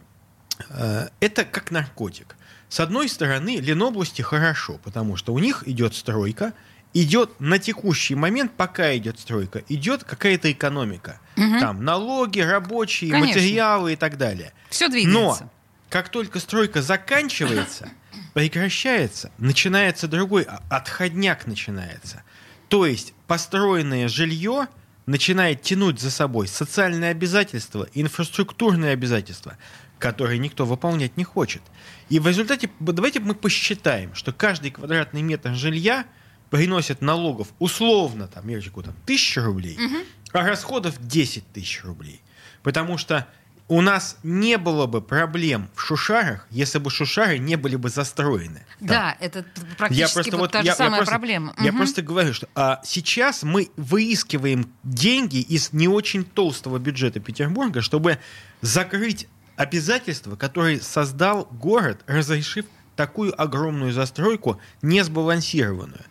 э, 0.69 1.07
это 1.19 1.45
как 1.45 1.69
наркотик. 1.69 2.35
С 2.67 2.79
одной 2.79 3.07
стороны, 3.07 3.57
Ленобласти 3.57 4.23
хорошо, 4.23 4.79
потому 4.83 5.15
что 5.15 5.31
у 5.31 5.37
них 5.37 5.67
идет 5.67 5.93
стройка, 5.93 6.53
идет 6.95 7.41
на 7.41 7.59
текущий 7.59 8.15
момент, 8.15 8.53
пока 8.55 8.95
идет 8.95 9.19
стройка, 9.19 9.63
идет 9.67 10.05
какая-то 10.05 10.51
экономика. 10.51 11.19
Угу. 11.35 11.59
Там 11.59 11.83
налоги, 11.83 12.39
рабочие, 12.39 13.11
Конечно. 13.11 13.35
материалы 13.35 13.93
и 13.93 13.95
так 13.97 14.17
далее. 14.17 14.53
Все 14.69 14.87
двигается. 14.87 15.43
Но 15.43 15.51
как 15.89 16.09
только 16.09 16.39
стройка 16.39 16.81
заканчивается, 16.81 17.89
прекращается, 18.33 19.29
начинается 19.37 20.07
другой, 20.07 20.47
отходняк 20.69 21.45
начинается. 21.47 22.23
То 22.69 22.85
есть 22.85 23.13
построенное 23.27 24.07
жилье 24.07 24.67
начинает 25.05 25.61
тянуть 25.61 25.99
за 25.99 26.09
собой 26.09 26.47
социальные 26.47 27.11
обязательства, 27.11 27.87
инфраструктурные 27.93 28.93
обязательства, 28.93 29.57
которые 29.99 30.39
никто 30.39 30.65
выполнять 30.65 31.17
не 31.17 31.25
хочет. 31.25 31.61
И 32.07 32.19
в 32.19 32.27
результате, 32.27 32.69
давайте 32.79 33.19
мы 33.19 33.35
посчитаем, 33.35 34.15
что 34.15 34.31
каждый 34.31 34.71
квадратный 34.71 35.23
метр 35.23 35.53
жилья– 35.55 36.05
приносят 36.49 37.01
налогов 37.01 37.49
условно, 37.59 38.27
там, 38.27 38.47
Мирчику, 38.47 38.83
там, 38.83 38.93
тысячу 39.05 39.41
рублей, 39.41 39.77
угу. 39.77 39.95
а 40.33 40.47
расходов 40.47 40.95
10 40.99 41.51
тысяч 41.51 41.83
рублей. 41.83 42.21
Потому 42.63 42.97
что 42.97 43.27
у 43.67 43.81
нас 43.81 44.17
не 44.21 44.57
было 44.57 44.85
бы 44.85 45.01
проблем 45.01 45.69
в 45.73 45.81
Шушарах, 45.81 46.45
если 46.51 46.77
бы 46.77 46.91
Шушары 46.91 47.39
не 47.39 47.55
были 47.55 47.75
бы 47.75 47.89
застроены. 47.89 48.63
Да, 48.79 49.17
это 49.19 49.43
практически 49.77 50.17
я 50.17 50.23
просто, 50.23 50.37
вот 50.37 50.51
та 50.51 50.61
же 50.61 50.67
я, 50.67 50.75
самая 50.75 50.91
я 50.91 50.97
просто, 50.97 51.11
проблема. 51.11 51.55
Я 51.59 51.69
угу. 51.69 51.77
просто 51.77 52.01
говорю, 52.03 52.33
что 52.33 52.47
а, 52.53 52.81
сейчас 52.83 53.41
мы 53.43 53.71
выискиваем 53.75 54.71
деньги 54.83 55.37
из 55.37 55.73
не 55.73 55.87
очень 55.87 56.23
толстого 56.23 56.77
бюджета 56.77 57.19
Петербурга, 57.19 57.81
чтобы 57.81 58.19
закрыть 58.61 59.27
обязательства, 59.55 60.35
которые 60.35 60.81
создал 60.81 61.47
город, 61.51 62.01
разрешив 62.05 62.65
такую 62.95 63.39
огромную 63.39 63.91
застройку, 63.93 64.59
несбалансированную. 64.81 66.05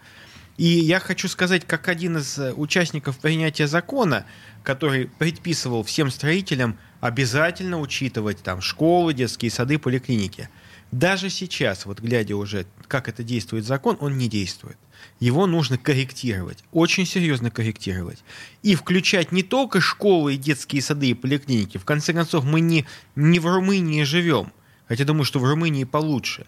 И 0.56 0.66
я 0.66 1.00
хочу 1.00 1.28
сказать, 1.28 1.66
как 1.66 1.88
один 1.88 2.18
из 2.18 2.38
э, 2.38 2.52
участников 2.52 3.18
принятия 3.18 3.66
закона, 3.66 4.24
который 4.62 5.06
предписывал 5.06 5.82
всем 5.82 6.10
строителям 6.10 6.78
обязательно 7.00 7.80
учитывать 7.80 8.42
там 8.42 8.60
школы, 8.60 9.14
детские 9.14 9.50
сады, 9.50 9.78
поликлиники. 9.78 10.48
Даже 10.92 11.28
сейчас, 11.28 11.86
вот 11.86 11.98
глядя 11.98 12.36
уже, 12.36 12.66
как 12.86 13.08
это 13.08 13.24
действует 13.24 13.64
закон, 13.64 13.96
он 14.00 14.16
не 14.16 14.28
действует. 14.28 14.78
Его 15.18 15.46
нужно 15.46 15.76
корректировать, 15.76 16.62
очень 16.70 17.04
серьезно 17.04 17.50
корректировать. 17.50 18.22
И 18.62 18.76
включать 18.76 19.32
не 19.32 19.42
только 19.42 19.80
школы, 19.80 20.34
и 20.34 20.38
детские 20.38 20.82
сады 20.82 21.08
и 21.08 21.14
поликлиники. 21.14 21.78
В 21.78 21.84
конце 21.84 22.12
концов, 22.12 22.44
мы 22.44 22.60
не, 22.60 22.86
не 23.16 23.40
в 23.40 23.46
Румынии 23.46 24.04
живем. 24.04 24.52
хотя 24.86 25.04
думаю, 25.04 25.24
что 25.24 25.40
в 25.40 25.44
Румынии 25.44 25.84
получше. 25.84 26.46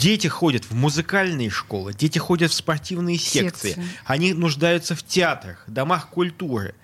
Дети 0.00 0.28
ходят 0.28 0.64
в 0.64 0.74
музыкальные 0.74 1.50
школы, 1.50 1.92
дети 1.92 2.18
ходят 2.18 2.50
в 2.50 2.54
спортивные 2.54 3.18
секции, 3.18 3.70
Секции. 3.70 3.88
они 4.04 4.32
нуждаются 4.32 4.94
в 4.94 5.02
театрах, 5.02 5.64
домах 5.66 6.10
культуры. 6.10 6.74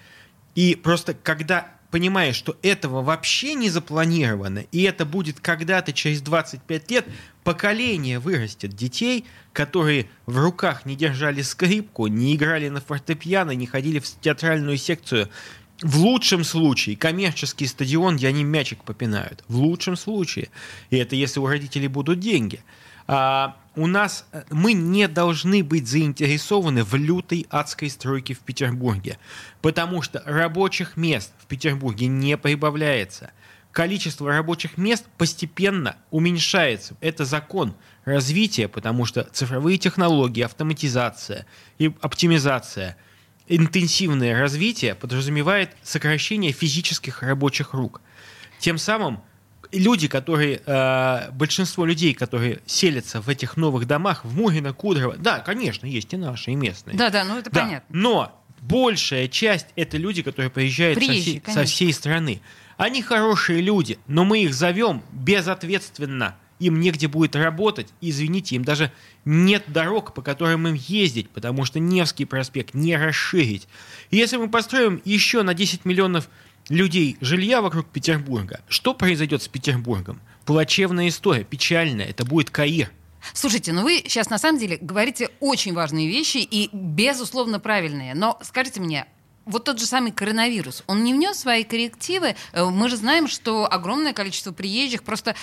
И 0.55 0.75
просто 0.75 1.15
когда 1.15 1.77
понимаешь, 1.91 2.37
что 2.37 2.57
этого 2.63 3.03
вообще 3.03 3.55
не 3.55 3.71
запланировано, 3.71 4.65
и 4.73 4.83
это 4.83 5.05
будет 5.05 5.41
когда-то 5.41 5.93
через 5.93 6.21
25 6.21 6.91
лет, 6.91 7.07
поколение 7.45 8.19
вырастет 8.19 8.75
детей, 8.75 9.25
которые 9.53 10.09
в 10.27 10.37
руках 10.37 10.85
не 10.85 10.97
держали 10.97 11.43
скрипку, 11.43 12.07
не 12.07 12.35
играли 12.35 12.69
на 12.69 12.81
фортепиано, 12.81 13.53
не 13.53 13.67
ходили 13.67 14.01
в 14.01 14.05
театральную 14.21 14.77
секцию. 14.77 15.31
В 15.83 15.99
лучшем 15.99 16.43
случае 16.43 16.97
коммерческий 16.97 17.67
стадион, 17.67 18.17
где 18.17 18.29
они 18.29 18.45
мячик 18.45 18.83
попинают. 18.83 19.45
В 19.47 19.57
лучшем 19.57 19.97
случае. 19.97 20.49
И 20.91 20.97
это 20.97 21.17
если 21.17 21.39
у 21.39 21.47
родителей 21.47 21.89
будут 21.89 22.19
деньги. 22.19 22.63
А, 23.07 23.57
у 23.77 23.87
нас 23.87 24.27
э, 24.33 24.43
мы 24.51 24.73
не 24.73 25.07
должны 25.07 25.63
быть 25.63 25.87
заинтересованы 25.87 26.83
в 26.83 26.95
лютой 26.95 27.47
адской 27.51 27.91
стройке 27.91 28.35
в 28.35 28.41
Петербурге, 28.41 29.19
потому 29.63 30.03
что 30.03 30.23
рабочих 30.25 30.97
мест 30.97 31.33
в 31.39 31.47
Петербурге 31.47 32.07
не 32.07 32.37
прибавляется. 32.37 33.31
Количество 33.71 34.31
рабочих 34.31 34.79
мест 34.79 35.05
постепенно 35.19 35.97
уменьшается. 36.11 36.97
Это 37.03 37.27
закон 37.27 37.75
развития, 38.07 38.69
потому 38.69 39.05
что 39.05 39.25
цифровые 39.25 39.77
технологии, 39.77 40.43
автоматизация 40.43 41.45
и 41.79 41.93
оптимизация, 42.01 42.97
интенсивное 43.47 44.41
развитие 44.41 44.95
подразумевает 44.95 45.77
сокращение 45.83 46.53
физических 46.53 47.23
рабочих 47.23 47.75
рук. 47.75 48.01
Тем 48.59 48.79
самым 48.79 49.21
люди, 49.73 50.09
которые, 50.09 50.63
э, 50.65 51.31
большинство 51.33 51.85
людей, 51.85 52.15
которые 52.15 52.61
селятся 52.67 53.21
в 53.21 53.29
этих 53.29 53.57
новых 53.57 53.87
домах, 53.87 54.25
в 54.25 54.37
Мурино, 54.37 54.73
Кудрово, 54.73 55.17
да, 55.17 55.41
конечно, 55.41 55.87
есть 55.87 56.13
и 56.13 56.17
наши, 56.17 56.53
и 56.53 56.55
местные. 56.55 56.97
Да, 56.97 57.11
да, 57.11 57.25
ну 57.25 57.39
это 57.39 57.51
Да, 57.51 57.63
понятно. 57.63 57.97
Но 57.97 58.45
большая 58.61 59.29
часть 59.29 59.67
это 59.77 59.97
люди, 59.97 60.23
которые 60.23 60.51
приезжают 60.51 60.99
со 60.99 61.07
Приезжие, 61.07 61.41
всей, 61.41 61.55
со 61.55 61.65
всей 61.65 61.93
страны. 61.93 62.41
Они 62.77 63.03
хорошие 63.03 63.61
люди, 63.61 63.99
но 64.07 64.25
мы 64.25 64.43
их 64.43 64.55
зовем 64.55 65.03
безответственно. 65.13 66.37
Им 66.59 66.81
негде 66.81 67.07
будет 67.07 67.37
работать. 67.37 67.89
Извините, 68.01 68.57
им 68.57 68.65
даже 68.65 68.91
нет 69.27 69.65
дорог, 69.67 70.15
по 70.15 70.23
которым 70.23 70.67
им 70.69 70.75
ездить, 70.75 71.29
потому 71.29 71.67
что 71.67 71.81
Невский 71.81 72.25
проспект 72.25 72.73
не 72.73 72.97
расширить. 72.97 73.69
И 74.11 74.17
если 74.17 74.39
мы 74.39 74.49
построим 74.49 75.03
еще 75.05 75.43
на 75.43 75.53
10 75.53 75.85
миллионов 75.85 76.31
людей 76.69 77.17
жилья 77.21 77.63
вокруг 77.63 77.87
Петербурга, 77.87 78.61
что 78.69 78.95
произойдет 78.95 79.43
с 79.43 79.49
Петербургом? 79.49 80.21
Плачевная 80.45 81.09
история, 81.09 81.45
печальная. 81.45 82.07
Это 82.07 82.25
будет 82.25 82.51
Каир. 82.51 82.91
Слушайте, 83.33 83.73
ну 83.73 83.83
вы 83.83 84.03
сейчас 84.07 84.31
на 84.31 84.39
самом 84.39 84.59
деле 84.59 84.79
говорите 84.81 85.31
очень 85.41 85.75
важные 85.75 86.09
вещи 86.09 86.39
и 86.39 86.69
безусловно 86.73 87.59
правильные. 87.59 88.15
Но 88.15 88.39
скажите 88.43 88.81
мне, 88.81 89.07
вот 89.45 89.65
тот 89.65 89.79
же 89.81 89.87
самый 89.87 90.13
коронавирус, 90.13 90.85
он 90.87 91.05
не 91.05 91.15
внес 91.15 91.39
свои 91.39 91.65
коррективы? 91.65 92.37
Э, 92.53 92.65
Мы 92.65 92.89
же 92.89 92.97
знаем, 92.97 93.29
что 93.29 93.73
огромное 93.73 94.13
количество 94.13 94.53
приезжих 94.53 95.03
просто 95.03 95.35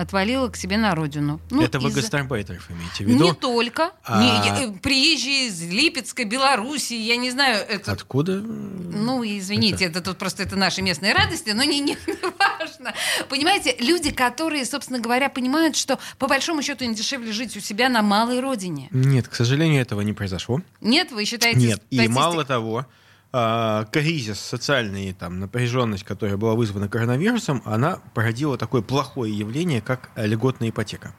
отвалило 0.00 0.48
к 0.48 0.56
себе 0.56 0.76
на 0.76 0.94
родину. 0.94 1.40
Ну, 1.50 1.62
Это 1.62 1.78
вы 1.78 1.90
гастарбайтеров 1.90 2.70
имеете 2.70 3.04
в 3.04 3.08
виду? 3.08 3.24
Не 3.24 3.32
только. 3.34 3.92
А- 4.04 4.20
Не, 4.22 4.28
я- 4.28 4.64
э, 4.68 4.72
приезжие 4.80 5.48
из 5.48 5.62
Липецка, 5.62 6.24
Белоруссии, 6.24 6.96
я 6.96 7.16
не 7.16 7.30
знаю, 7.30 7.64
это... 7.68 7.92
Откуда? 7.92 8.40
Ну, 8.40 9.22
извините, 9.24 9.84
это, 9.86 10.00
тут 10.00 10.18
просто 10.18 10.42
это 10.42 10.56
наши 10.56 10.82
местные 10.82 11.12
радости, 11.12 11.50
но 11.50 11.62
не, 11.64 11.80
не 11.80 11.96
важно. 12.38 12.94
Понимаете, 13.28 13.76
люди, 13.78 14.10
которые, 14.10 14.64
собственно 14.64 14.98
говоря, 14.98 15.28
понимают, 15.28 15.76
что 15.76 15.98
по 16.18 16.26
большому 16.26 16.62
счету 16.62 16.84
им 16.84 16.94
дешевле 16.94 17.32
жить 17.32 17.56
у 17.56 17.60
себя 17.60 17.88
на 17.88 18.02
малой 18.02 18.40
родине. 18.40 18.88
Нет, 18.90 19.28
к 19.28 19.34
сожалению, 19.34 19.82
этого 19.82 20.00
не 20.00 20.12
произошло. 20.12 20.60
Нет, 20.80 21.12
вы 21.12 21.24
считаете... 21.24 21.60
Нет, 21.60 21.82
и 21.90 22.08
мало 22.08 22.44
того, 22.44 22.86
кризис, 23.32 24.40
социальный, 24.40 25.12
там, 25.12 25.38
напряженность, 25.38 26.04
которая 26.04 26.36
была 26.36 26.54
вызвана 26.54 26.88
коронавирусом, 26.88 27.62
она 27.64 28.00
породила 28.14 28.58
такое 28.58 28.82
плохое 28.82 29.36
явление, 29.36 29.80
как 29.80 30.10
льготная 30.16 30.70
ипотека. 30.70 31.14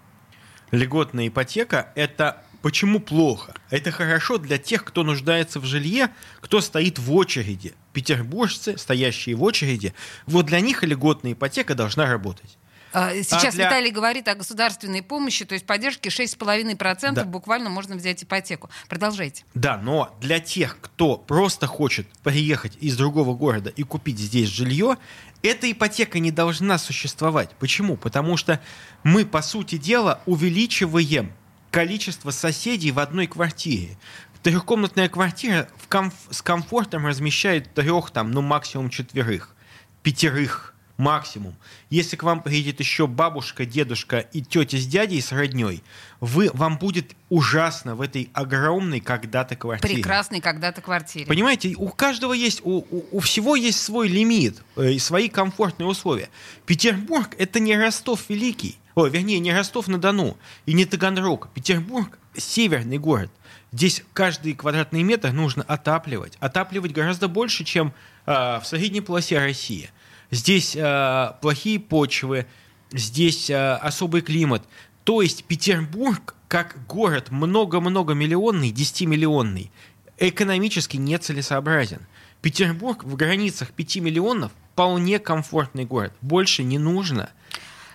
Льготная 0.71 1.28
ипотека– 1.28 1.91
это 1.95 2.43
почему 2.62 3.00
плохо? 3.00 3.54
Это 3.69 3.91
хорошо 3.91 4.38
для 4.38 4.58
тех, 4.58 4.84
кто 4.84 5.04
нуждается 5.04 5.60
в 5.60 5.65
жилье, 5.65 6.10
кто 6.39 6.62
стоит 6.62 7.00
в 7.00 7.13
очереди. 7.13 7.74
Петербуржцы, 7.93 8.78
стоящие 8.78 9.36
в 9.36 9.43
очереди, 9.43 9.93
вот 10.26 10.45
для 10.45 10.60
них 10.60 10.84
льготная 10.84 11.34
ипотека 11.34 11.76
должна 11.76 12.06
работать. 12.06 12.58
А, 12.94 13.14
Сейчас 13.14 13.54
А 13.54 13.58
для- 13.58 13.66
Виталий 13.68 13.92
говорит 13.92 14.28
о 14.28 14.36
государственной 14.36 15.02
помощи, 15.02 15.46
то 15.46 15.54
есть 15.54 15.66
поддержке 15.66 16.10
6,5% 16.10 17.14
Да. 17.14 17.24
буквально 17.26 17.70
можно 17.70 17.96
взять 17.96 18.24
ипотеку. 18.24 18.70
Продолжайте. 18.90 19.44
Да, 19.54 19.78
но 19.78 20.16
для 20.22 20.40
тех, 20.40 20.78
кто 20.82 21.18
просто 21.18 21.68
хочет 21.68 22.08
приехать 22.24 22.78
из 22.82 22.98
другого 22.98 23.34
города 23.36 23.70
и 23.70 23.84
купить 23.84 24.20
здесь 24.20 24.50
жилье, 24.50 24.98
эта 25.42 25.72
ипотека 25.72 26.20
не 26.20 26.32
должна 26.32 26.78
существовать. 26.78 27.50
Почему? 27.60 27.96
Потому 27.98 28.38
что 28.38 28.60
мы, 29.04 29.26
по 29.26 29.42
сути 29.42 29.78
дела, 29.78 30.22
увеличиваем 30.26 31.32
количество 31.72 32.32
соседей 32.32 32.92
в 32.92 33.00
одной 33.00 33.28
квартире. 33.28 33.98
Трехкомнатная 34.44 35.08
квартира 35.08 35.70
в 35.78 35.88
комф- 35.88 36.12
с 36.32 36.42
комфортом 36.42 37.06
размещает 37.08 37.74
трех, 37.74 38.12
там, 38.12 38.32
ну, 38.32 38.42
максимум 38.42 38.90
четверых, 38.90 39.56
пятерых 40.04 40.71
максимум. 41.02 41.56
Если 41.90 42.16
к 42.16 42.24
вам 42.24 42.42
приедет 42.42 42.80
еще 42.80 43.08
бабушка, 43.08 43.66
дедушка 43.66 44.20
и 44.20 44.42
тетя 44.42 44.78
с 44.78 44.86
дядей 44.86 45.20
с 45.20 45.32
родней, 45.32 45.84
вы, 46.20 46.50
вам 46.54 46.78
будет 46.78 47.16
ужасно 47.30 47.96
в 47.96 48.02
этой 48.02 48.30
огромной 48.34 49.00
когда-то 49.00 49.56
квартире. 49.56 49.96
Прекрасной 49.96 50.40
когда-то 50.40 50.82
квартире. 50.82 51.26
Понимаете, 51.26 51.74
у 51.76 51.90
каждого 51.90 52.34
есть, 52.34 52.62
у, 52.64 52.86
у- 52.90 53.06
у 53.12 53.20
всего 53.20 53.56
есть 53.56 53.82
свой 53.82 54.08
лимит 54.08 54.62
э, 54.78 54.92
и 54.92 55.00
свои 55.00 55.28
комфортные 55.28 55.88
условия. 55.88 56.30
Петербург 56.66 57.36
это 57.38 57.60
не 57.60 57.76
Ростов 57.76 58.30
Великий, 58.30 58.78
ой, 58.96 59.10
вернее, 59.10 59.40
не 59.40 59.52
Ростов-на-Дону 59.54 60.38
и 60.66 60.74
не 60.74 60.86
Таганрог. 60.86 61.50
Петербург 61.54 62.18
северный 62.38 62.98
город. 63.00 63.32
Здесь 63.74 64.04
каждый 64.14 64.54
квадратный 64.54 65.02
метр 65.02 65.32
нужно 65.32 65.64
отапливать. 65.64 66.38
Отапливать 66.40 66.92
гораздо 66.92 67.28
больше, 67.28 67.64
чем 67.64 67.94
э, 68.26 68.60
в 68.60 68.64
средней 68.66 69.02
полосе 69.02 69.40
России. 69.40 69.90
Здесь 70.32 70.76
э, 70.78 71.34
плохие 71.41 71.80
почвы, 71.80 72.48
здесь 72.91 73.50
э, 73.50 73.74
особый 73.76 74.22
климат. 74.22 74.63
То 75.04 75.22
есть 75.22 75.44
Петербург, 75.44 76.36
как 76.48 76.86
город 76.88 77.32
много-много 77.32 78.13
миллионный, 78.13 78.72
10-миллионный, 78.72 79.72
экономически 80.17 80.98
нецелесообразен. 80.98 82.08
Петербург 82.41 83.04
в 83.04 83.15
границах 83.15 83.72
5 83.72 83.98
миллионов 83.98 84.52
вполне 84.72 85.20
комфортный 85.20 85.86
город. 85.86 86.13
Больше 86.22 86.63
не 86.63 86.78
нужно. 86.78 87.30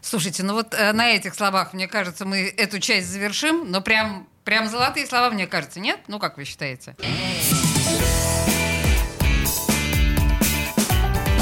Слушайте, 0.02 0.42
ну 0.42 0.52
вот 0.54 0.74
э, 0.74 0.92
на 0.92 1.08
этих 1.10 1.34
словах, 1.34 1.72
мне 1.72 1.88
кажется, 1.88 2.26
мы 2.26 2.52
эту 2.56 2.78
часть 2.78 3.08
завершим, 3.08 3.70
но 3.70 3.80
прям, 3.80 4.28
прям 4.44 4.68
золотые 4.68 5.06
слова, 5.06 5.30
мне 5.30 5.46
кажется, 5.46 5.80
нет? 5.80 6.00
Ну, 6.06 6.18
как 6.18 6.36
вы 6.36 6.44
считаете? 6.44 6.96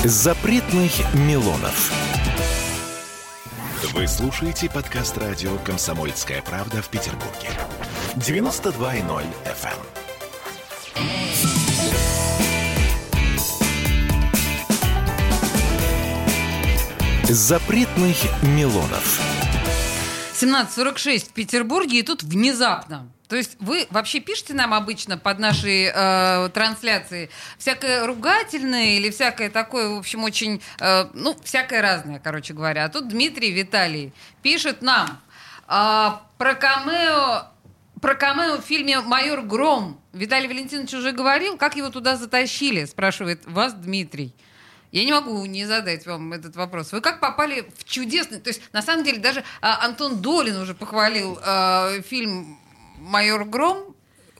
Запретных 0.06 0.92
Милонов. 1.14 1.90
Вы 3.94 4.06
слушаете 4.06 4.68
подкаст 4.68 5.16
радио 5.16 5.56
«Комсомольская 5.64 6.42
правда» 6.42 6.82
в 6.82 6.90
Петербурге. 6.90 7.48
92.0 8.16 9.24
FM. 9.46 9.78
Запретных 17.32 18.16
Милонов. 18.42 19.20
17.46 20.38 21.30
в 21.30 21.32
Петербурге, 21.32 22.00
и 22.00 22.02
тут 22.02 22.22
внезапно. 22.22 23.13
То 23.34 23.38
есть 23.38 23.56
вы 23.58 23.88
вообще 23.90 24.20
пишете 24.20 24.54
нам 24.54 24.72
обычно 24.72 25.18
под 25.18 25.40
наши 25.40 25.90
э, 25.92 26.48
трансляции 26.54 27.30
всякое 27.58 28.06
ругательное 28.06 28.96
или 28.96 29.10
всякое 29.10 29.50
такое, 29.50 29.88
в 29.88 29.98
общем, 29.98 30.22
очень, 30.22 30.62
э, 30.78 31.08
ну, 31.14 31.36
всякое 31.42 31.82
разное, 31.82 32.20
короче 32.20 32.54
говоря. 32.54 32.84
А 32.84 32.88
тут 32.88 33.08
Дмитрий 33.08 33.50
Виталий 33.50 34.12
пишет 34.42 34.82
нам 34.82 35.20
а, 35.66 36.22
про 36.38 36.54
камео 36.54 37.48
про 38.00 38.14
камео 38.14 38.58
в 38.58 38.64
фильме 38.64 39.00
«Майор 39.00 39.42
Гром». 39.42 40.00
Виталий 40.12 40.46
Валентинович 40.46 40.94
уже 40.94 41.10
говорил, 41.10 41.56
как 41.56 41.74
его 41.74 41.90
туда 41.90 42.16
затащили, 42.16 42.84
спрашивает 42.84 43.44
вас 43.46 43.74
Дмитрий. 43.74 44.32
Я 44.92 45.04
не 45.04 45.10
могу 45.10 45.44
не 45.44 45.64
задать 45.64 46.06
вам 46.06 46.34
этот 46.34 46.54
вопрос. 46.54 46.92
Вы 46.92 47.00
как 47.00 47.18
попали 47.18 47.68
в 47.78 47.82
чудесный... 47.82 48.38
То 48.38 48.50
есть, 48.50 48.62
на 48.72 48.80
самом 48.80 49.02
деле, 49.02 49.18
даже 49.18 49.42
а, 49.60 49.84
Антон 49.84 50.22
Долин 50.22 50.56
уже 50.56 50.72
похвалил 50.72 51.36
а, 51.42 52.00
фильм 52.02 52.60
«Майор 53.04 53.44
Гром». 53.44 53.94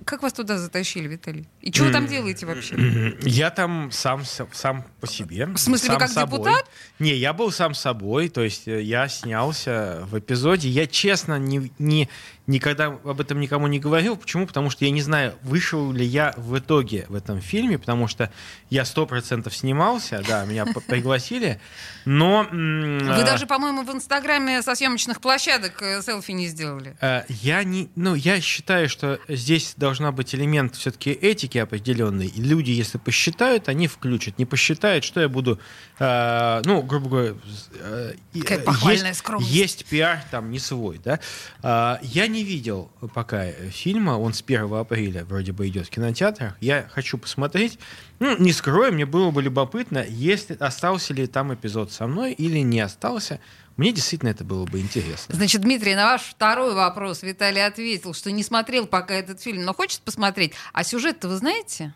Как 0.06 0.22
вас 0.22 0.32
туда 0.32 0.58
затащили, 0.58 1.06
Виталий? 1.06 1.46
И 1.64 1.72
что 1.72 1.84
вы 1.84 1.92
там 1.92 2.06
делаете 2.06 2.44
вообще? 2.44 3.16
Я 3.22 3.48
там 3.48 3.90
сам, 3.90 4.22
сам 4.52 4.84
по 5.00 5.06
себе. 5.06 5.46
В 5.46 5.56
смысле, 5.56 5.88
вы 5.88 5.94
сам 5.94 5.98
как 5.98 6.10
собой. 6.10 6.40
депутат? 6.40 6.70
Не, 6.98 7.14
я 7.14 7.32
был 7.32 7.50
сам 7.50 7.72
собой, 7.72 8.28
то 8.28 8.42
есть 8.42 8.68
э, 8.68 8.82
я 8.82 9.08
снялся 9.08 10.06
в 10.10 10.18
эпизоде. 10.18 10.68
Я, 10.68 10.86
честно, 10.86 11.38
не, 11.38 11.72
не, 11.78 12.10
никогда 12.46 12.86
об 12.86 13.20
этом 13.20 13.40
никому 13.40 13.66
не 13.66 13.78
говорил. 13.78 14.16
Почему? 14.16 14.46
Потому 14.46 14.70
что 14.70 14.84
я 14.84 14.90
не 14.90 15.00
знаю, 15.00 15.34
вышел 15.42 15.90
ли 15.92 16.04
я 16.04 16.34
в 16.36 16.58
итоге 16.58 17.06
в 17.08 17.14
этом 17.14 17.40
фильме, 17.40 17.78
потому 17.78 18.08
что 18.08 18.30
я 18.68 18.84
сто 18.84 19.06
процентов 19.06 19.56
снимался, 19.56 20.22
да, 20.26 20.44
меня 20.44 20.66
пригласили, 20.86 21.60
но... 22.04 22.46
Вы 22.50 23.22
а, 23.22 23.24
даже, 23.24 23.46
по-моему, 23.46 23.82
в 23.84 23.90
Инстаграме 23.90 24.62
со 24.62 24.74
съемочных 24.74 25.20
площадок 25.20 25.80
э, 25.80 26.02
селфи 26.02 26.32
не 26.32 26.48
сделали. 26.48 26.96
Э, 27.00 27.22
Я 27.28 27.64
не, 27.64 27.88
ну, 27.96 28.14
я 28.14 28.40
считаю, 28.40 28.88
что 28.88 29.18
здесь 29.28 29.74
должна 29.76 30.12
быть 30.12 30.34
элемент 30.34 30.76
все-таки 30.76 31.10
этики 31.10 31.53
определенный. 31.58 32.26
И 32.26 32.40
люди, 32.40 32.70
если 32.70 32.98
посчитают, 32.98 33.68
они 33.68 33.86
включат. 33.86 34.38
Не 34.38 34.44
посчитают, 34.44 35.04
что 35.04 35.20
я 35.20 35.28
буду, 35.28 35.58
э, 35.98 36.62
ну, 36.64 36.82
грубо 36.82 37.08
говоря, 37.08 37.34
э, 37.80 38.14
э, 38.34 38.44
есть, 38.84 39.14
скромность. 39.16 39.50
есть 39.50 39.84
пиар 39.86 40.24
там 40.30 40.50
не 40.50 40.58
свой, 40.58 41.00
да. 41.04 41.20
А, 41.62 41.98
я 42.02 42.26
не 42.26 42.44
видел 42.44 42.90
пока 43.14 43.44
э, 43.44 43.70
фильма, 43.70 44.12
он 44.12 44.34
с 44.34 44.42
1 44.42 44.72
апреля 44.74 45.24
вроде 45.24 45.52
бы 45.52 45.68
идет 45.68 45.86
в 45.86 45.90
кинотеатрах. 45.90 46.56
Я 46.60 46.88
хочу 46.92 47.18
посмотреть. 47.18 47.78
Ну, 48.20 48.36
не 48.38 48.52
скрою, 48.52 48.92
мне 48.92 49.06
было 49.06 49.30
бы 49.30 49.42
любопытно, 49.42 50.04
если 50.08 50.54
остался 50.54 51.12
ли 51.12 51.26
там 51.26 51.52
эпизод 51.52 51.92
со 51.92 52.06
мной 52.06 52.32
или 52.32 52.58
не 52.58 52.80
остался. 52.80 53.40
Мне 53.76 53.92
действительно 53.92 54.30
это 54.30 54.44
было 54.44 54.66
бы 54.66 54.80
интересно. 54.80 55.34
Значит, 55.34 55.60
Дмитрий, 55.62 55.94
на 55.94 56.04
ваш 56.04 56.22
второй 56.22 56.74
вопрос 56.74 57.22
Виталий 57.22 57.64
ответил, 57.64 58.14
что 58.14 58.30
не 58.30 58.42
смотрел 58.42 58.86
пока 58.86 59.14
этот 59.14 59.40
фильм, 59.40 59.64
но 59.64 59.74
хочет 59.74 60.00
посмотреть. 60.00 60.52
А 60.72 60.84
сюжет-то 60.84 61.28
вы 61.28 61.36
знаете? 61.36 61.92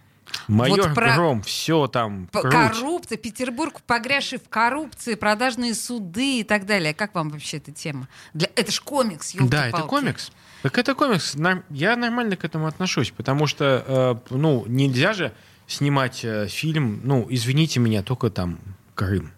Майор 0.46 0.80
Вот 0.80 0.94
про- 0.94 1.14
Гром, 1.14 1.42
все 1.42 1.86
там 1.86 2.28
круть. 2.32 2.52
Коррупция, 2.52 3.16
Петербург, 3.16 3.80
погрязший 3.86 4.38
в 4.38 4.48
коррупции, 4.48 5.14
продажные 5.14 5.74
суды 5.74 6.40
и 6.40 6.44
так 6.44 6.66
далее. 6.66 6.94
Как 6.94 7.14
вам 7.14 7.30
вообще 7.30 7.58
эта 7.58 7.72
тема? 7.72 8.08
Для... 8.34 8.48
Это 8.54 8.72
ж 8.72 8.80
комикс, 8.80 9.34
Да, 9.34 9.68
это 9.68 9.82
комикс. 9.82 10.30
Так 10.62 10.76
это 10.76 10.94
комикс. 10.94 11.34
Я 11.70 11.96
нормально 11.96 12.36
к 12.36 12.44
этому 12.44 12.66
отношусь, 12.66 13.10
потому 13.10 13.46
что, 13.46 14.20
э, 14.30 14.34
ну, 14.34 14.64
нельзя 14.66 15.12
же 15.12 15.32
снимать 15.66 16.24
э, 16.24 16.48
фильм, 16.48 17.00
ну, 17.04 17.26
извините 17.30 17.80
меня, 17.80 18.02
только 18.02 18.30
там 18.30 18.58
Крым. 18.94 19.32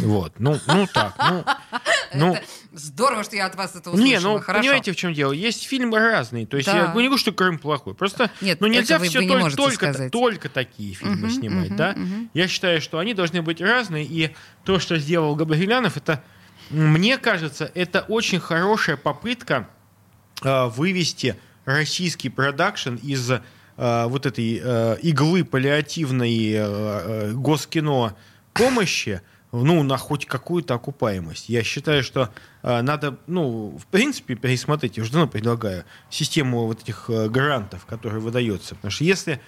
Вот, 0.00 0.34
ну, 0.38 0.58
ну 0.66 0.86
так, 0.92 1.14
ну, 1.18 1.44
ну, 2.14 2.36
Здорово, 2.72 3.22
что 3.22 3.36
я 3.36 3.46
от 3.46 3.54
вас 3.54 3.76
это 3.76 3.90
услышала. 3.90 4.04
не, 4.08 4.18
ну, 4.20 4.40
Хорошо. 4.40 4.62
понимаете, 4.62 4.92
в 4.92 4.96
чем 4.96 5.12
дело? 5.14 5.32
Есть 5.32 5.64
фильмы 5.64 5.98
разные, 5.98 6.44
то 6.46 6.56
есть 6.56 6.66
Да. 6.68 6.76
я 6.76 6.86
не 6.88 6.92
говорю, 6.92 7.18
что 7.18 7.32
Крым 7.32 7.58
плохой, 7.58 7.94
просто, 7.94 8.30
Нет, 8.40 8.60
ну, 8.60 8.66
нельзя 8.66 8.98
вы- 8.98 9.06
все 9.08 9.20
вы 9.20 9.24
не 9.26 9.30
только, 9.30 9.56
только, 9.56 9.74
сказать. 9.92 10.10
только 10.12 10.48
такие 10.48 10.94
фильмы 10.94 11.16
Мгм, 11.28 11.30
снимать, 11.30 11.68
мгм, 11.68 11.76
да? 11.76 11.92
мгм. 11.96 12.30
Я 12.34 12.48
считаю, 12.48 12.80
что 12.80 12.98
они 12.98 13.14
должны 13.14 13.42
быть 13.42 13.60
разные, 13.60 14.04
и 14.04 14.34
то, 14.64 14.78
что 14.80 14.98
сделал 14.98 15.36
Габрилянов, 15.36 15.96
это, 15.96 16.22
мне 16.70 17.16
кажется, 17.18 17.70
это 17.74 18.00
очень 18.08 18.40
хорошая 18.40 18.96
попытка 18.96 19.68
э, 20.42 20.66
вывести 20.66 21.36
российский 21.64 22.28
продакшн 22.28 22.96
из 22.96 23.30
э, 23.30 23.40
вот 23.76 24.26
этой 24.26 24.60
э, 24.62 24.96
иглы 25.02 25.44
паллиативной 25.44 26.50
э, 26.50 26.56
э, 26.58 27.32
госкино 27.34 28.16
помощи 28.52 29.20
ну, 29.62 29.82
на 29.82 29.96
хоть 29.96 30.26
какую-то 30.26 30.74
окупаемость. 30.74 31.48
Я 31.48 31.62
считаю, 31.62 32.02
что 32.02 32.30
э, 32.62 32.82
надо, 32.82 33.18
ну, 33.26 33.78
в 33.78 33.86
принципе, 33.86 34.34
пересмотреть, 34.34 34.96
я 34.96 35.02
уже 35.02 35.12
давно 35.12 35.28
предлагаю, 35.28 35.84
систему 36.10 36.66
вот 36.66 36.82
этих 36.82 37.08
э, 37.08 37.28
грантов, 37.28 37.86
которые 37.86 38.20
выдаются. 38.20 38.74
Потому 38.74 38.90
что 38.90 39.04
если 39.04 39.40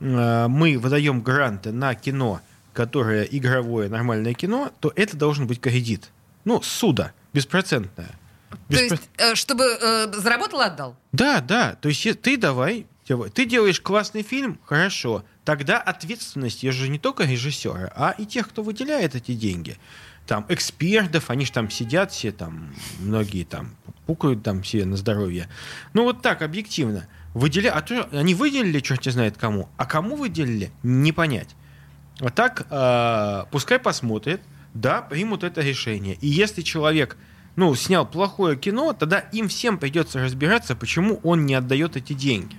э, 0.00 0.46
мы 0.48 0.78
выдаем 0.78 1.20
гранты 1.20 1.70
на 1.70 1.94
кино, 1.94 2.40
которое 2.72 3.22
игровое, 3.24 3.88
нормальное 3.88 4.34
кино, 4.34 4.72
то 4.80 4.92
это 4.96 5.16
должен 5.16 5.46
быть 5.46 5.60
кредит. 5.60 6.10
Ну, 6.44 6.60
суда, 6.62 7.12
беспроцентное. 7.32 8.18
То 8.50 8.56
Беспро- 8.68 8.90
есть, 8.90 9.10
э, 9.18 9.34
чтобы 9.34 9.64
э, 9.64 10.12
заработал, 10.12 10.60
отдал? 10.60 10.96
да, 11.12 11.40
да. 11.40 11.76
То 11.80 11.88
есть 11.88 12.20
ты 12.20 12.36
давай. 12.36 12.86
ты 13.34 13.44
делаешь 13.46 13.80
классный 13.80 14.22
фильм, 14.22 14.58
хорошо. 14.64 15.24
Тогда 15.44 15.78
ответственность, 15.78 16.62
же 16.62 16.88
не 16.88 16.98
только 16.98 17.24
режиссера, 17.24 17.92
а 17.96 18.14
и 18.16 18.26
тех, 18.26 18.48
кто 18.48 18.62
выделяет 18.62 19.16
эти 19.16 19.34
деньги. 19.34 19.76
Там 20.26 20.46
экспертов, 20.48 21.30
они 21.30 21.44
же 21.44 21.52
там 21.52 21.68
сидят 21.68 22.12
все 22.12 22.30
там, 22.30 22.72
многие 23.00 23.42
там 23.44 23.74
пукают 24.06 24.42
там 24.44 24.62
все 24.62 24.84
на 24.84 24.96
здоровье. 24.96 25.48
Ну 25.94 26.04
вот 26.04 26.22
так, 26.22 26.42
объективно. 26.42 27.08
Выделя... 27.34 27.72
А 27.72 27.82
то 27.82 28.08
они 28.12 28.34
выделили, 28.34 28.80
черт 28.80 29.04
знает 29.04 29.36
кому, 29.36 29.68
а 29.76 29.86
кому 29.86 30.16
выделили, 30.16 30.70
не 30.82 31.12
понять. 31.12 31.56
А 32.20 32.30
так, 32.30 32.66
э, 32.70 33.44
пускай 33.50 33.78
посмотрят, 33.78 34.40
да, 34.74 35.02
примут 35.02 35.42
это 35.42 35.60
решение. 35.60 36.16
И 36.20 36.28
если 36.28 36.62
человек, 36.62 37.16
ну, 37.56 37.74
снял 37.74 38.06
плохое 38.06 38.56
кино, 38.56 38.92
тогда 38.92 39.18
им 39.18 39.48
всем 39.48 39.78
придется 39.78 40.20
разбираться, 40.20 40.76
почему 40.76 41.20
он 41.24 41.46
не 41.46 41.54
отдает 41.54 41.96
эти 41.96 42.12
деньги. 42.12 42.56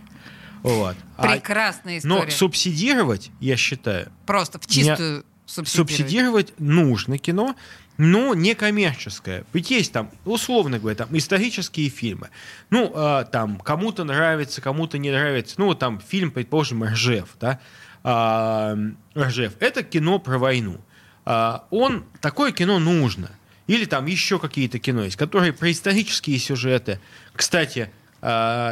Вот. 0.63 0.95
А- 1.17 1.27
Прекрасная 1.27 1.99
история. 1.99 2.25
но 2.25 2.29
субсидировать, 2.31 3.29
я 3.39 3.55
считаю, 3.57 4.11
Просто 4.25 4.59
в 4.59 4.65
чистую 4.65 5.25
субсидировать. 5.45 5.91
субсидировать 5.91 6.53
нужно 6.59 7.17
кино, 7.17 7.55
но 7.97 8.33
не 8.33 8.55
коммерческое. 8.55 9.43
Ведь 9.53 9.69
есть 9.69 9.91
там, 9.91 10.09
условно 10.25 10.79
говоря, 10.79 10.95
там 10.95 11.09
исторические 11.11 11.89
фильмы. 11.89 12.29
Ну, 12.71 12.91
а, 12.95 13.25
там 13.25 13.59
кому-то 13.59 14.03
нравится, 14.03 14.61
кому-то 14.61 14.97
не 14.97 15.11
нравится. 15.11 15.55
Ну, 15.57 15.75
там 15.75 15.99
фильм, 15.99 16.31
предположим, 16.31 16.83
Ржев, 16.83 17.35
да? 17.39 17.59
А, 18.03 18.75
Ржев. 19.15 19.53
Это 19.59 19.83
кино 19.83 20.17
про 20.19 20.37
войну. 20.39 20.79
А, 21.25 21.65
он, 21.69 22.05
такое 22.21 22.51
кино 22.51 22.79
нужно. 22.79 23.29
Или 23.67 23.85
там 23.85 24.05
еще 24.07 24.39
какие-то 24.39 24.79
кино 24.79 25.03
есть, 25.03 25.15
которые 25.15 25.53
про 25.53 25.71
исторические 25.71 26.37
сюжеты. 26.39 26.99
Кстати, 27.33 27.91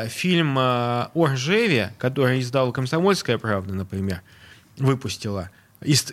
фильм 0.10 0.56
а, 0.58 1.12
о 1.14 1.26
Ржеве, 1.28 1.94
который 1.98 2.40
издал 2.40 2.72
«Комсомольская 2.72 3.38
правда», 3.38 3.74
например, 3.74 4.22
выпустила, 4.78 5.50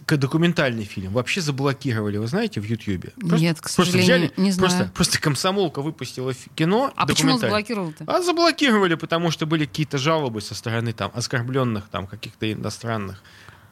документальный 0.07 0.85
фильм, 0.85 1.13
вообще 1.13 1.41
заблокировали, 1.41 2.17
вы 2.17 2.27
знаете, 2.27 2.61
в 2.61 2.65
Ютьюбе. 2.65 3.13
Нет, 3.17 3.61
к 3.61 3.69
сожалению, 3.69 4.33
не 4.37 4.51
знаю. 4.51 4.71
Просто, 4.71 4.93
просто 4.95 5.21
комсомолка 5.21 5.83
выпустила 5.83 6.33
кино. 6.55 6.93
А 6.97 7.07
почему 7.07 7.39
заблокировал-то? 7.39 8.05
А 8.07 8.23
заблокировали, 8.23 8.95
потому 8.95 9.31
что 9.31 9.47
были 9.47 9.67
какие-то 9.67 9.99
жалобы 9.99 10.41
со 10.41 10.55
стороны 10.55 10.93
там 10.93 11.11
оскорбленных 11.15 11.89
там 11.91 12.07
каких-то 12.07 12.51
иностранных 12.51 13.23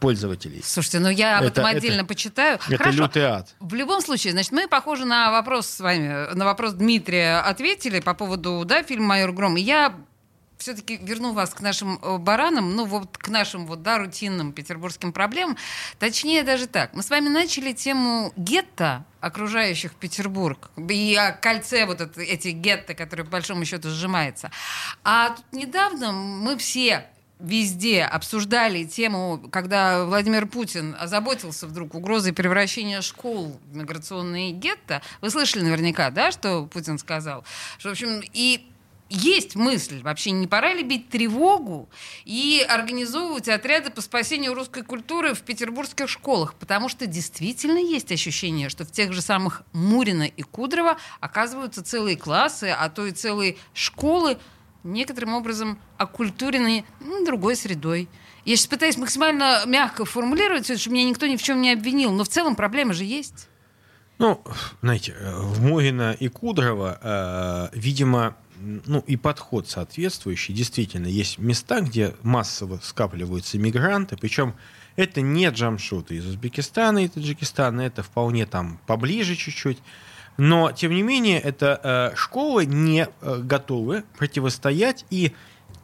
пользователей. 0.01 0.63
Слушайте, 0.65 1.01
ну 1.01 1.09
я 1.09 1.39
об 1.39 1.45
Это- 1.45 1.53
этом 1.61 1.67
это- 1.67 1.77
отдельно 1.79 2.05
почитаю. 2.05 2.59
Это 2.69 2.79
Хорошо. 2.79 2.99
лютый 2.99 3.23
ад. 3.23 3.55
В 3.61 3.75
любом 3.75 4.01
случае, 4.01 4.33
значит, 4.33 4.53
мы, 4.53 4.69
похоже, 4.69 5.05
на 5.05 5.31
вопрос 5.31 5.67
с 5.67 5.81
вами, 5.81 6.35
на 6.35 6.45
вопрос 6.45 6.73
Дмитрия 6.75 7.39
ответили 7.41 8.01
по 8.01 8.15
поводу, 8.15 8.65
да, 8.65 8.83
фильма 8.83 9.07
«Майор 9.09 9.33
Гром». 9.33 9.57
И 9.57 9.61
я 9.61 9.95
все-таки 10.59 10.97
верну 10.97 11.35
вас 11.35 11.53
к 11.53 11.61
нашим 11.61 11.99
э, 12.03 12.17
баранам, 12.17 12.75
ну 12.77 12.87
вот 12.87 13.19
к 13.19 13.29
нашим 13.29 13.67
вот, 13.67 13.83
да, 13.83 13.99
рутинным 13.99 14.53
петербургским 14.55 15.13
проблемам. 15.13 15.57
Точнее 15.99 16.45
даже 16.45 16.67
так. 16.67 16.95
Мы 16.95 17.03
с 17.03 17.11
вами 17.11 17.29
начали 17.29 17.73
тему 17.75 18.33
гетто, 18.37 19.05
окружающих 19.21 19.95
Петербург, 19.95 20.71
и 20.89 21.15
о 21.15 21.33
кольце 21.33 21.85
вот 21.85 22.01
это, 22.01 22.23
эти 22.23 22.49
гетто, 22.49 22.95
которые 22.95 23.27
по 23.27 23.33
большому 23.33 23.65
счету 23.67 23.91
сжимается. 23.91 24.51
А 25.05 25.31
тут 25.31 25.45
недавно 25.53 26.13
мы 26.13 26.57
все 26.57 27.05
везде 27.39 28.03
обсуждали 28.03 28.85
тему, 28.85 29.49
когда 29.51 30.05
Владимир 30.05 30.47
Путин 30.47 30.97
озаботился 30.99 31.67
вдруг 31.67 31.95
угрозой 31.95 32.33
превращения 32.33 33.01
школ 33.03 33.59
в 33.71 33.77
миграционные 33.77 34.53
гетто. 34.53 35.03
Вы 35.21 35.31
слышали 35.31 35.63
наверняка, 35.63 36.11
да, 36.11 36.31
что 36.33 36.67
Путин 36.67 36.99
сказал? 36.99 37.45
Что, 37.79 37.91
в 37.91 37.93
общем, 37.93 38.23
и 38.33 38.67
есть 39.09 39.55
мысль, 39.55 40.03
вообще 40.03 40.33
не 40.33 40.49
пора 40.49 40.75
ли 40.75 40.83
бить 40.83 41.09
тревогу 41.09 41.89
и 42.25 42.65
организовывать 42.69 43.49
отряды 43.49 43.91
по 43.91 44.01
спасению 44.01 44.55
русской 44.55 44.83
культуры 44.83 45.35
в 45.35 45.43
петербургских 45.43 46.09
школах, 46.09 46.55
потому 46.55 46.89
что 46.89 47.07
действительно 47.07 47.79
есть 47.79 48.11
ощущение, 48.11 48.69
что 48.69 48.85
в 48.85 48.91
тех 48.91 49.13
же 49.13 49.23
самых 49.23 49.63
Мурино 49.73 50.25
и 50.25 50.43
Кудрово 50.43 50.97
оказываются 51.21 51.85
целые 51.85 52.17
классы, 52.17 52.75
а 52.77 52.89
то 52.89 53.07
и 53.07 53.13
целые 53.13 53.57
школы, 53.75 54.39
некоторым 54.87 55.35
образом 55.35 55.79
оккультуренные 55.99 56.85
ну, 57.01 57.25
другой 57.25 57.57
средой. 57.57 58.09
Я 58.45 58.57
сейчас 58.57 58.69
пытаюсь 58.69 58.97
максимально 58.97 59.63
мягко 59.67 60.05
формулировать, 60.05 60.67
чтобы 60.81 60.97
меня 60.97 61.09
никто 61.09 61.27
ни 61.27 61.37
в 61.37 61.43
чем 61.43 61.61
не 61.61 61.73
обвинил, 61.73 62.13
но 62.13 62.25
в 62.25 62.29
целом 62.29 62.55
проблема 62.55 62.95
же 62.95 63.05
есть. 63.05 63.49
Ну, 64.19 64.41
знаете, 64.81 65.15
э, 65.19 65.41
в 65.41 65.63
Морина 65.63 66.17
и 66.19 66.29
Кудрово, 66.29 66.99
э, 67.73 67.77
видимо, 67.77 68.37
ну 68.59 69.05
и 69.07 69.17
подход 69.17 69.69
соответствующий. 69.69 70.55
Действительно, 70.55 71.07
есть 71.07 71.39
места, 71.39 71.81
где 71.81 72.15
массово 72.23 72.81
скапливаются 72.83 73.59
мигранты, 73.59 74.17
причем 74.17 74.55
это 74.97 75.21
не 75.21 75.49
джамшуты 75.49 76.17
из 76.17 76.27
Узбекистана 76.27 77.05
и 77.05 77.09
Таджикистана, 77.09 77.83
это 77.83 78.03
вполне 78.03 78.47
там 78.47 78.81
поближе 78.87 79.37
чуть-чуть. 79.37 79.79
Но, 80.37 80.71
тем 80.73 80.93
не 80.93 81.03
менее, 81.03 81.41
это 81.41 81.81
э, 82.13 82.17
школы 82.17 82.67
не 82.67 83.09
э, 83.09 83.39
готовы 83.43 84.05
противостоять 84.19 85.07
и 85.11 85.33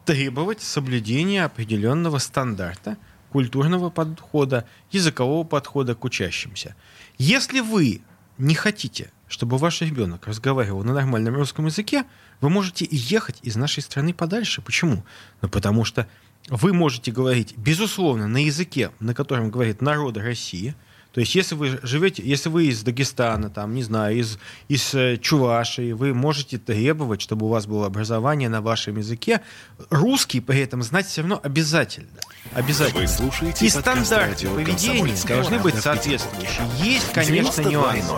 требовать 0.05 0.61
соблюдения 0.61 1.45
определенного 1.45 2.19
стандарта 2.19 2.99
культурного 3.31 3.89
подхода, 3.89 4.67
языкового 4.91 5.45
подхода 5.45 5.95
к 5.95 6.05
учащимся. 6.05 6.77
Если 7.17 7.61
вы 7.61 8.03
не 8.37 8.55
хотите, 8.55 9.11
чтобы 9.27 9.57
ваш 9.57 9.81
ребенок 9.81 10.27
разговаривал 10.27 10.85
на 10.85 10.93
нормальном 10.93 11.37
русском 11.37 11.67
языке, 11.67 12.05
вы 12.43 12.51
можете 12.51 12.87
ехать 12.91 13.39
из 13.43 13.57
нашей 13.57 13.83
страны 13.83 14.13
подальше. 14.13 14.61
Почему? 14.61 15.05
Ну, 15.41 15.49
потому 15.49 15.85
что 15.85 16.07
вы 16.49 16.75
можете 16.75 17.11
говорить, 17.11 17.57
безусловно, 17.57 18.29
на 18.29 18.45
языке, 18.45 18.91
на 19.01 19.15
котором 19.15 19.51
говорит 19.51 19.81
народ 19.81 20.19
России– 20.19 20.75
то 21.13 21.21
есть, 21.21 21.35
если 21.35 21.55
вы 21.55 21.79
живете, 21.83 22.23
если 22.25 22.49
вы 22.49 22.67
из 22.67 22.83
Дагестана, 22.83 23.51
там, 23.51 23.75
не 23.75 23.83
знаю, 23.83 24.17
из, 24.17 24.39
из 24.69 24.95
э, 24.95 25.19
Чувашии, 25.19 25.93
вы 25.93 26.15
можете 26.15 26.57
требовать, 26.57 27.21
чтобы 27.21 27.47
у 27.47 27.49
вас 27.51 27.67
было 27.67 27.87
образование 27.87 28.49
на 28.49 28.63
вашем 28.63 28.97
языке. 28.97 29.43
Русский 29.91 30.41
при 30.41 30.61
этом 30.61 30.83
знать 30.83 31.07
все 31.07 31.21
равно 31.21 31.39
обязательно. 31.43 32.09
Обязательно. 32.55 33.03
Вы 33.03 33.09
слушаете 33.09 33.67
И 33.67 33.69
стандарты 33.69 34.49
поведения 34.49 35.15
должны 35.29 35.59
быть 35.59 35.75
соответствующие. 35.75 36.67
Есть, 36.83 37.13
конечно, 37.13 37.61
нюансы. 37.61 38.11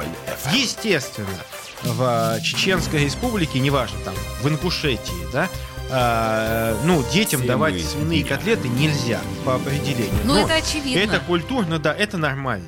Естественно, 0.52 1.26
в 1.82 2.40
Чеченской 2.42 3.04
республике, 3.04 3.58
неважно, 3.58 3.98
там, 4.04 4.14
в 4.40 4.48
Ингушетии, 4.48 5.32
да, 5.32 5.50
а, 5.90 6.80
ну, 6.84 7.04
детям 7.12 7.40
Все 7.40 7.48
давать 7.48 7.84
свиные 7.84 8.24
котлеты 8.24 8.68
нельзя 8.68 9.20
по 9.44 9.56
определению. 9.56 10.14
Ну, 10.24 10.44
это 10.44 10.54
очевидно. 10.54 11.00
Это 11.00 11.20
культурно, 11.20 11.78
да, 11.78 11.92
это 11.92 12.16
нормально. 12.18 12.66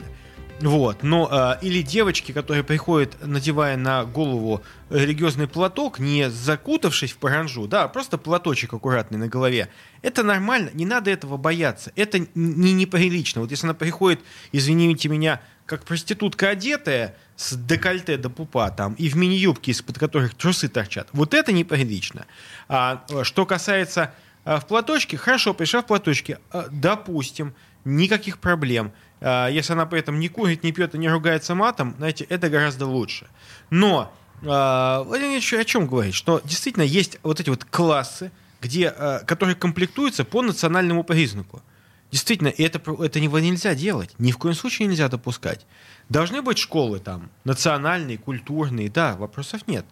Вот, 0.61 1.03
но 1.03 1.29
э, 1.31 1.65
или 1.67 1.83
девочки, 1.83 2.33
которые 2.33 2.65
приходят, 2.65 3.17
надевая 3.21 3.77
на 3.77 4.05
голову 4.05 4.63
религиозный 4.89 5.49
платок, 5.49 5.99
не 5.99 6.31
закутавшись 6.31 7.13
в 7.13 7.19
паранжу, 7.19 7.67
да, 7.67 7.85
а 7.85 7.89
просто 7.89 8.17
платочек 8.17 8.73
аккуратный 8.73 9.19
на 9.19 9.29
голове, 9.29 9.69
это 10.01 10.23
нормально, 10.23 10.71
не 10.73 10.87
надо 10.87 11.11
этого 11.11 11.37
бояться, 11.37 11.93
это 11.95 12.21
не 12.35 12.73
неприлично. 12.73 13.43
Вот 13.43 13.51
если 13.51 13.67
она 13.67 13.75
приходит, 13.75 14.21
извините 14.53 15.11
меня, 15.11 15.43
как 15.67 15.85
проститутка 15.85 16.49
одетая, 16.49 17.17
с 17.37 17.55
декольте 17.55 18.17
до 18.17 18.31
пупа 18.31 18.71
там, 18.71 18.95
и 18.95 19.11
в 19.11 19.17
мини-юбке, 19.17 19.73
из-под 19.73 19.99
которых 19.99 20.35
трусы 20.35 20.69
торчат, 20.69 21.09
вот 21.13 21.35
это 21.35 21.53
неприлично. 21.53 22.25
А 22.69 23.05
что 23.25 23.45
касается 23.45 24.15
а, 24.47 24.59
в 24.59 24.67
платочке, 24.67 25.19
хорошо, 25.19 25.53
пришла 25.53 25.83
в 25.83 25.87
платочке, 25.87 26.39
а, 26.51 26.69
допустим, 26.71 27.53
никаких 27.85 28.39
проблем– 28.39 28.93
если 29.21 29.73
она 29.73 29.87
при 29.87 30.01
этом 30.01 30.21
не 30.21 30.29
курит, 30.29 30.63
не 30.63 30.73
пьет 30.73 30.95
и 30.95 30.99
не 30.99 31.09
ругается 31.09 31.55
матом, 31.55 31.95
знаете, 31.99 32.25
это 32.25 32.49
гораздо 32.49 32.87
лучше. 32.87 33.27
Но 33.71 34.13
а, 34.45 35.03
Владимир 35.05 35.33
Ильич 35.33 35.53
о 35.55 35.65
чем 35.65 35.87
говорит? 35.87 36.15
Что 36.15 36.41
действительно 36.45 36.83
есть 36.83 37.19
вот 37.23 37.41
эти 37.41 37.49
вот 37.49 37.65
классы, 37.65 38.31
где, 38.61 38.89
а, 38.89 39.21
которые 39.21 39.55
комплектуются 39.55 40.25
по 40.25 40.43
национальному 40.43 41.05
признаку. 41.05 41.63
Действительно, 42.11 42.49
это, 42.49 42.81
это 43.03 43.21
нельзя 43.21 43.75
делать. 43.75 44.15
Ни 44.19 44.31
в 44.31 44.39
коем 44.39 44.55
случае 44.55 44.89
нельзя 44.89 45.09
допускать. 45.09 45.67
Должны 46.09 46.41
быть 46.41 46.59
школы 46.59 47.01
там, 47.01 47.31
национальные, 47.45 48.19
культурные, 48.19 48.89
да, 48.89 49.17
вопросов 49.17 49.63
нет. 49.67 49.85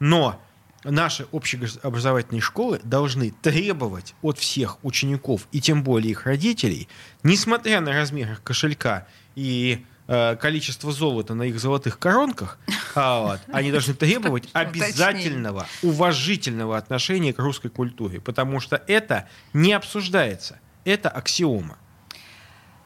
Но 0.00 0.40
наши 0.84 1.26
общеобразовательные 1.32 2.40
школы 2.40 2.80
должны 2.84 3.32
требовать 3.42 4.14
от 4.22 4.38
всех 4.38 4.82
учеников 4.84 5.46
и 5.52 5.60
тем 5.60 5.82
более 5.82 6.12
их 6.12 6.26
родителей, 6.26 6.88
несмотря 7.22 7.80
на 7.80 7.92
размер 7.92 8.32
их 8.32 8.42
кошелька 8.42 9.06
и 9.34 9.84
э, 10.06 10.36
количество 10.36 10.92
золота 10.92 11.34
на 11.34 11.44
их 11.44 11.58
золотых 11.60 11.98
коронках, 11.98 12.58
а 12.94 13.20
вот, 13.20 13.40
они 13.52 13.70
должны 13.70 13.94
требовать 13.94 14.48
обязательного, 14.52 15.66
уважительного 15.82 16.76
отношения 16.76 17.32
к 17.32 17.38
русской 17.38 17.68
культуре, 17.68 18.20
потому 18.20 18.60
что 18.60 18.82
это 18.86 19.28
не 19.52 19.72
обсуждается. 19.72 20.58
Это 20.84 21.10
аксиома. 21.10 21.76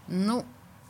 Ну, 0.09 0.45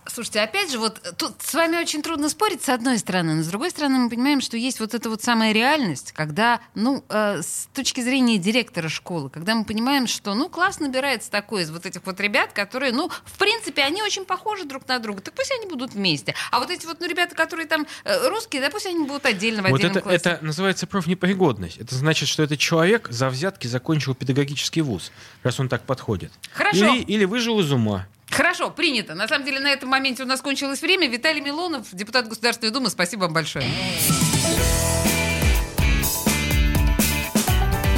Слушайте, 0.06 0.40
опять 0.40 0.70
же, 0.70 0.78
вот 0.78 1.00
тут 1.16 1.34
с 1.40 1.54
вами 1.54 1.76
очень 1.78 2.02
трудно 2.02 2.28
спорить, 2.28 2.62
с 2.62 2.68
одной 2.68 2.98
стороны, 2.98 3.34
но 3.34 3.42
с 3.42 3.46
другой 3.46 3.70
стороны 3.70 3.98
мы 3.98 4.10
понимаем, 4.10 4.40
что 4.40 4.56
есть 4.56 4.80
вот 4.80 4.94
эта 4.94 5.08
вот 5.08 5.22
самая 5.22 5.52
реальность, 5.52 6.12
когда, 6.12 6.60
ну, 6.74 7.04
э, 7.08 7.40
с 7.42 7.68
точки 7.72 8.00
зрения 8.00 8.38
директора 8.38 8.88
школы, 8.88 9.30
когда 9.30 9.54
мы 9.54 9.64
понимаем, 9.64 10.06
что, 10.06 10.34
ну, 10.34 10.48
класс 10.48 10.78
набирается 10.78 11.30
такой 11.30 11.62
из 11.62 11.70
вот 11.70 11.86
этих 11.86 12.04
вот 12.04 12.20
ребят, 12.20 12.52
которые, 12.52 12.92
ну, 12.92 13.10
в 13.24 13.38
принципе, 13.38 13.82
они 13.82 14.02
очень 14.02 14.24
похожи 14.24 14.64
друг 14.64 14.86
на 14.88 14.98
друга, 14.98 15.22
так 15.22 15.34
пусть 15.34 15.52
они 15.52 15.66
будут 15.66 15.94
вместе. 15.94 16.34
А 16.50 16.60
вот 16.60 16.70
эти 16.70 16.84
вот, 16.84 17.00
ну, 17.00 17.08
ребята, 17.08 17.34
которые 17.34 17.66
там 17.66 17.86
э, 18.04 18.28
русские, 18.28 18.60
да, 18.60 18.70
пусть 18.70 18.86
они 18.86 19.06
будут 19.06 19.24
отдельно 19.24 19.62
в 19.62 19.70
вот 19.70 19.76
отдельном 19.76 19.98
это, 19.98 20.02
классе. 20.02 20.16
это 20.16 20.38
называется 20.44 20.86
профнепригодность. 20.86 21.78
Это 21.78 21.94
значит, 21.94 22.28
что 22.28 22.42
этот 22.42 22.58
человек 22.58 23.08
за 23.10 23.30
взятки 23.30 23.66
закончил 23.66 24.14
педагогический 24.14 24.82
вуз, 24.82 25.12
раз 25.42 25.58
он 25.60 25.68
так 25.68 25.82
подходит. 25.82 26.32
Хорошо. 26.52 26.94
Или, 26.94 27.02
или 27.02 27.24
выжил 27.24 27.58
из 27.60 27.72
ума. 27.72 28.06
Хорошо, 28.34 28.70
принято. 28.70 29.14
На 29.14 29.28
самом 29.28 29.44
деле 29.44 29.60
на 29.60 29.68
этом 29.68 29.88
моменте 29.88 30.24
у 30.24 30.26
нас 30.26 30.40
кончилось 30.40 30.82
время. 30.82 31.08
Виталий 31.08 31.40
Милонов, 31.40 31.86
депутат 31.92 32.28
Государственной 32.28 32.72
Думы, 32.72 32.90
спасибо 32.90 33.22
вам 33.22 33.32
большое. 33.32 33.64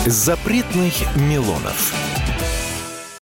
Запретных 0.06 0.94
Милонов. 1.16 2.15